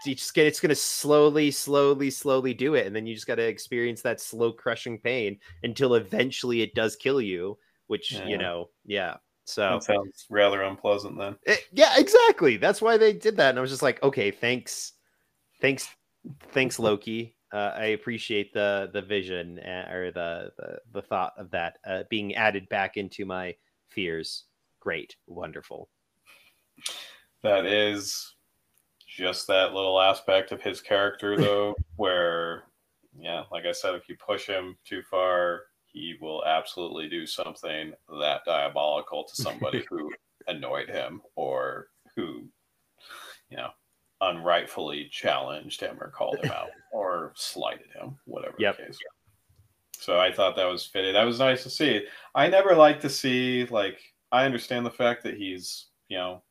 [0.04, 3.26] you just get it's going to slowly slowly slowly do it and then you just
[3.26, 8.26] got to experience that slow crushing pain until eventually it does kill you which yeah.
[8.26, 12.96] you know yeah so that sounds rather unpleasant then it, eh, yeah exactly that's why
[12.96, 14.92] they did that and i was just like okay thanks
[15.60, 15.88] thanks
[16.52, 21.50] thanks loki uh, i appreciate the the vision uh, or the, the the thought of
[21.50, 23.54] that uh, being added back into my
[23.88, 24.44] fears.
[24.80, 25.16] Great.
[25.26, 25.88] Wonderful.
[27.42, 28.34] That is
[29.08, 32.64] just that little aspect of his character though where
[33.18, 37.94] yeah like i said if you push him too far he will absolutely do something
[38.20, 40.10] that diabolical to somebody who
[40.48, 42.46] annoyed him or who
[43.48, 43.70] you know
[44.20, 48.76] unrightfully challenged him or called him out or slighted him whatever yep.
[48.76, 48.98] the case
[49.92, 51.12] so i thought that was fitting.
[51.12, 52.04] that was nice to see
[52.34, 53.98] i never like to see like
[54.32, 56.42] i understand the fact that he's you know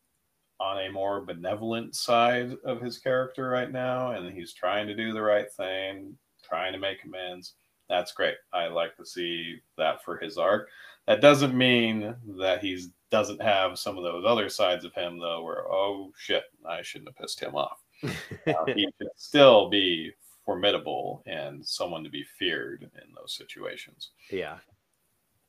[0.59, 5.13] on a more benevolent side of his character right now, and he's trying to do
[5.13, 7.53] the right thing, trying to make amends.
[7.89, 8.35] That's great.
[8.53, 10.69] I like to see that for his arc.
[11.07, 15.41] That doesn't mean that he doesn't have some of those other sides of him, though,
[15.41, 17.81] where, oh shit, I shouldn't have pissed him off.
[18.03, 20.11] uh, he should still be
[20.45, 24.09] formidable and someone to be feared in those situations.
[24.29, 24.57] Yeah.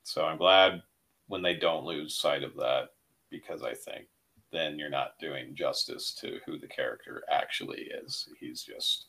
[0.05, 0.81] So I'm glad
[1.27, 2.91] when they don't lose sight of that
[3.31, 4.07] because I think
[4.53, 8.29] then you're not doing justice to who the character actually is.
[8.39, 9.07] He's just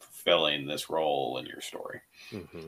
[0.00, 2.00] fulfilling this role in your story.
[2.32, 2.66] Mm-hmm.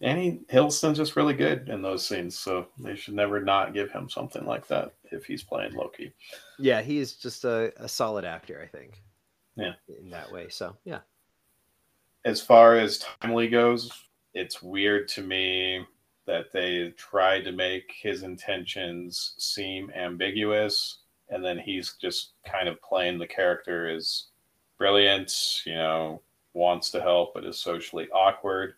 [0.00, 3.90] And he, Hiddleston's just really good in those scenes, so they should never not give
[3.90, 6.12] him something like that if he's playing Loki.
[6.58, 9.02] Yeah, he's just a, a solid actor, I think.
[9.56, 10.48] Yeah, in that way.
[10.50, 11.00] So yeah.
[12.24, 13.90] As far as Timely goes,
[14.34, 15.86] it's weird to me
[16.26, 22.80] that they tried to make his intentions seem ambiguous and then he's just kind of
[22.82, 24.26] playing the character as
[24.78, 25.32] brilliant
[25.64, 26.20] you know
[26.52, 28.74] wants to help but is socially awkward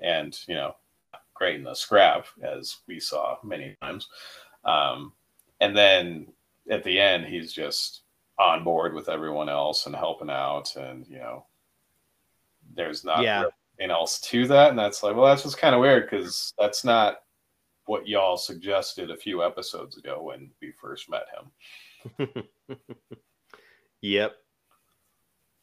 [0.00, 0.74] and you know
[1.34, 4.08] great in the scrap as we saw many times
[4.64, 5.12] um,
[5.60, 6.26] and then
[6.70, 8.02] at the end he's just
[8.38, 11.44] on board with everyone else and helping out and you know
[12.74, 13.44] there's not yeah
[13.78, 14.70] anything else to that.
[14.70, 17.18] And that's like, well, that's just kind of weird because that's not
[17.86, 21.26] what y'all suggested a few episodes ago when we first met
[22.18, 22.28] him.
[24.00, 24.36] yep.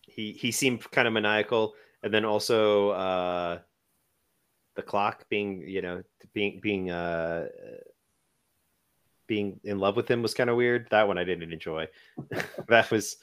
[0.02, 1.74] He he seemed kind of maniacal,
[2.04, 3.60] and then also uh,
[4.76, 6.04] the clock being, you know,
[6.34, 7.48] being being uh,
[9.28, 10.88] being in love with him was kind of weird.
[10.92, 11.88] That one I didn't enjoy.
[12.68, 13.18] that was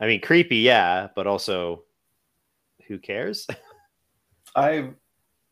[0.00, 1.84] I mean, creepy, yeah, but also,
[2.88, 3.46] who cares?
[4.56, 4.90] I,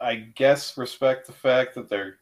[0.00, 2.16] I guess respect the fact that they're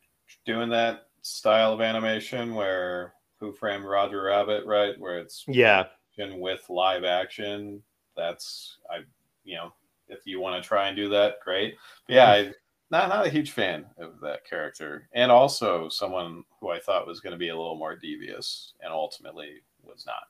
[0.44, 4.98] doing that style of animation where Who Framed Roger Rabbit, right?
[4.98, 5.84] Where it's yeah,
[6.18, 7.80] with live action.
[8.16, 9.04] That's I,
[9.44, 9.72] you know,
[10.08, 11.76] if you want to try and do that, great.
[12.08, 12.52] But yeah, I
[12.90, 17.20] not not a huge fan of that character, and also someone who I thought was
[17.20, 20.24] going to be a little more devious, and ultimately was not.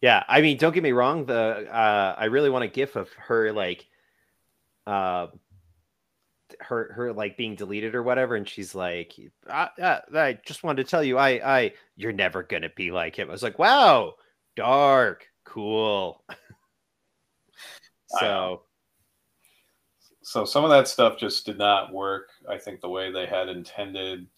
[0.00, 1.26] Yeah, I mean, don't get me wrong.
[1.26, 3.86] The uh, I really want a gif of her like,
[4.86, 5.28] uh,
[6.60, 9.14] her her like being deleted or whatever, and she's like,
[9.48, 13.16] I, uh, I just wanted to tell you, I I you're never gonna be like
[13.16, 13.28] him.
[13.28, 14.14] I was like, wow,
[14.56, 16.24] dark, cool.
[18.18, 18.62] so
[20.30, 23.48] so some of that stuff just did not work i think the way they had
[23.48, 24.28] intended.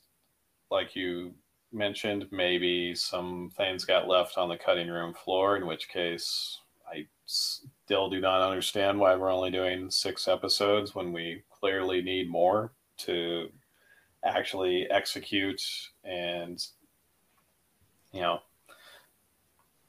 [0.70, 1.34] Like you
[1.70, 7.06] mentioned maybe some things got left on the cutting room floor in which case i
[7.26, 12.72] still do not understand why we're only doing six episodes when we clearly need more
[12.96, 13.48] to
[14.24, 15.60] actually execute
[16.04, 16.68] and
[18.12, 18.38] you know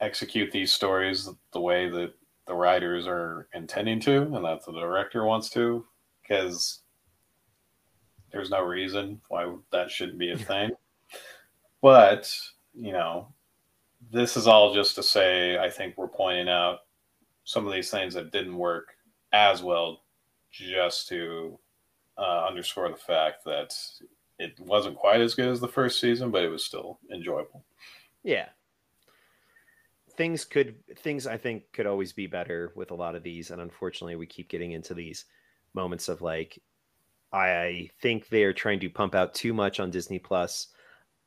[0.01, 2.13] execute these stories the way that
[2.45, 5.85] the writers are intending to and that the director wants to
[6.23, 6.79] because
[8.31, 10.71] there's no reason why that shouldn't be a thing.
[11.81, 12.35] but,
[12.73, 13.27] you know,
[14.11, 16.79] this is all just to say I think we're pointing out
[17.43, 18.95] some of these things that didn't work
[19.31, 20.03] as well
[20.51, 21.57] just to
[22.17, 23.75] uh, underscore the fact that
[24.39, 27.63] it wasn't quite as good as the first season, but it was still enjoyable.
[28.23, 28.49] Yeah.
[30.15, 33.59] Things could things I think could always be better with a lot of these, and
[33.59, 35.25] unfortunately we keep getting into these
[35.73, 36.61] moments of like
[37.31, 40.67] I think they're trying to pump out too much on Disney Plus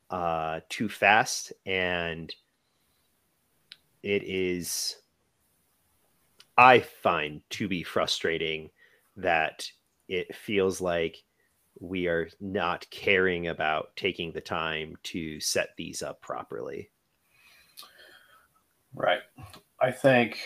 [0.09, 2.33] uh too fast and
[4.03, 4.97] it is
[6.57, 8.69] I find to be frustrating
[9.17, 9.69] that
[10.07, 11.23] it feels like
[11.79, 16.89] we are not caring about taking the time to set these up properly.
[18.95, 19.21] Right.
[19.79, 20.39] I think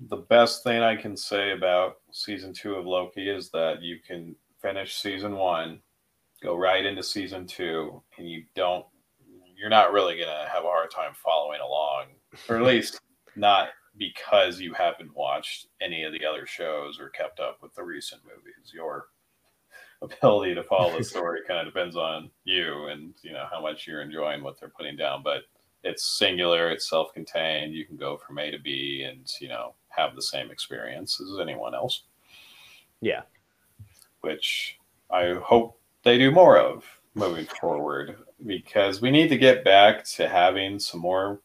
[0.00, 4.36] the best thing I can say about season two of Loki is that you can
[4.60, 5.80] finish season one,
[6.42, 8.84] go right into season two, and you don't,
[9.56, 12.06] you're not really going to have a hard time following along,
[12.48, 13.00] or at least
[13.36, 13.68] not
[13.98, 18.20] because you haven't watched any of the other shows or kept up with the recent
[18.24, 18.72] movies.
[18.74, 19.06] Your
[20.02, 23.86] ability to follow the story kind of depends on you and, you know, how much
[23.86, 25.22] you're enjoying what they're putting down.
[25.22, 25.44] But
[25.82, 27.74] it's singular, it's self contained.
[27.74, 31.40] You can go from A to B and, you know, have the same experience as
[31.40, 32.04] anyone else.
[33.00, 33.22] Yeah.
[34.20, 34.78] Which
[35.10, 36.84] I hope they do more of
[37.14, 41.40] moving forward because we need to get back to having some more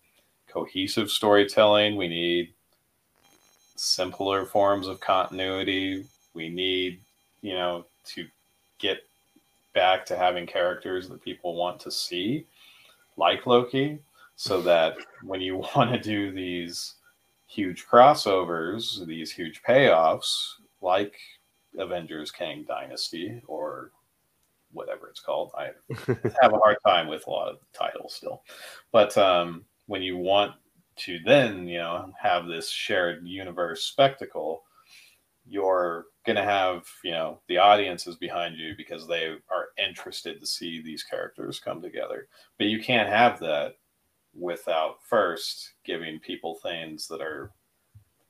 [0.47, 1.95] cohesive storytelling.
[1.95, 2.53] We need
[3.75, 6.05] simpler forms of continuity.
[6.33, 7.01] We need,
[7.41, 8.25] you know, to
[8.79, 8.99] get
[9.73, 12.45] back to having characters that people want to see,
[13.17, 13.99] like Loki,
[14.35, 16.95] so that when you want to do these
[17.51, 21.15] huge crossovers, these huge payoffs, like
[21.77, 23.91] Avengers Kang Dynasty or
[24.71, 25.51] whatever it's called.
[25.57, 25.71] I
[26.41, 28.43] have a hard time with a lot of titles still.
[28.91, 30.53] But um, when you want
[30.97, 34.63] to then, you know, have this shared universe spectacle,
[35.45, 40.45] you're going to have, you know, the audiences behind you because they are interested to
[40.45, 42.27] see these characters come together.
[42.57, 43.75] But you can't have that
[44.33, 47.51] without first giving people things that are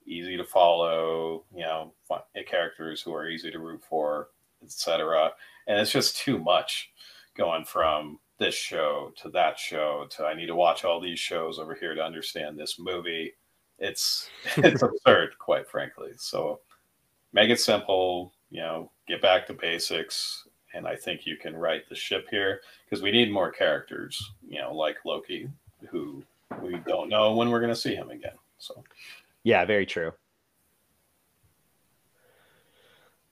[0.06, 1.92] easy to follow, you know,
[2.34, 4.28] eh, characters who are easy to root for,
[4.62, 5.30] etc.
[5.66, 6.90] And it's just too much
[7.36, 11.58] going from this show to that show to I need to watch all these shows
[11.58, 13.34] over here to understand this movie.
[13.78, 16.10] It's it's absurd, quite frankly.
[16.16, 16.60] So
[17.32, 21.88] make it simple, you know, get back to basics, and I think you can right
[21.88, 25.48] the ship here because we need more characters, you know, like Loki,
[25.90, 26.22] who
[26.60, 28.34] we don't know when we're going to see him again.
[28.58, 28.82] So,
[29.42, 30.12] yeah, very true.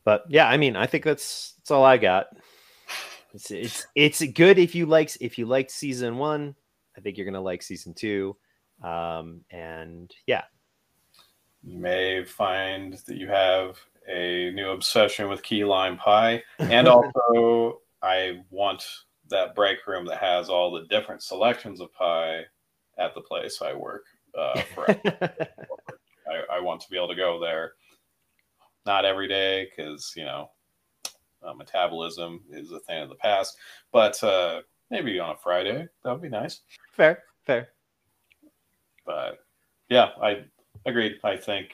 [0.05, 2.29] But yeah, I mean, I think that's that's all I got.
[3.35, 6.55] It's it's it's good if you like if you liked season one.
[6.97, 8.37] I think you're gonna like season two.
[8.83, 10.45] Um, and yeah,
[11.63, 13.79] you may find that you have
[14.09, 18.85] a new obsession with key lime pie, and also I want
[19.31, 22.43] that break room that has all the different selections of pie
[22.99, 24.05] at the place I work.
[24.37, 27.73] Uh, I, I, want to be able to go there,
[28.87, 30.51] not every day because you know
[31.43, 33.57] uh, metabolism is a thing of the past,
[33.91, 34.61] but uh,
[34.91, 36.61] maybe on a Friday that would be nice.
[36.93, 37.71] Fair, fair.
[39.05, 39.41] But
[39.89, 40.45] yeah, I
[40.87, 41.19] agreed.
[41.25, 41.71] I think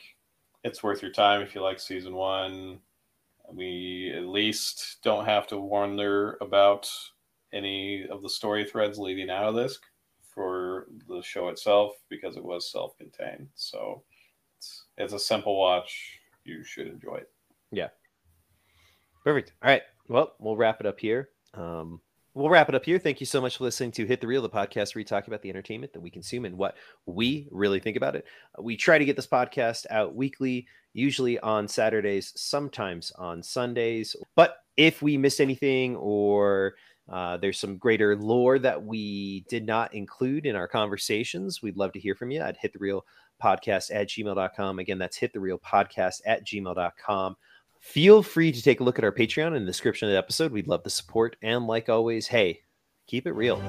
[0.64, 2.78] it's worth your time if you like season one.
[3.52, 6.90] We at least don't have to wonder about
[7.56, 9.78] any of the story threads leading out of this
[10.20, 13.48] for the show itself because it was self-contained.
[13.54, 14.02] So
[14.58, 16.20] it's it's a simple watch.
[16.44, 17.30] You should enjoy it.
[17.72, 17.88] Yeah.
[19.24, 19.54] Perfect.
[19.62, 19.82] All right.
[20.08, 21.30] Well, we'll wrap it up here.
[21.54, 22.00] Um,
[22.34, 22.98] we'll wrap it up here.
[22.98, 25.26] Thank you so much for listening to Hit the Reel, the podcast where we talk
[25.26, 26.76] about the entertainment that we consume and what
[27.06, 28.24] we really think about it.
[28.60, 34.14] We try to get this podcast out weekly, usually on Saturdays, sometimes on Sundays.
[34.36, 36.74] But if we missed anything or
[37.08, 41.92] uh, there's some greater lore that we did not include in our conversations, we'd love
[41.92, 43.04] to hear from you at hit the reel
[43.42, 44.78] podcast at gmail.com.
[44.78, 47.36] Again, that's hit the reel podcast at gmail.com.
[47.80, 50.50] Feel free to take a look at our Patreon in the description of the episode.
[50.50, 51.36] We'd love the support.
[51.42, 52.60] And like always, hey,
[53.06, 53.62] keep it real.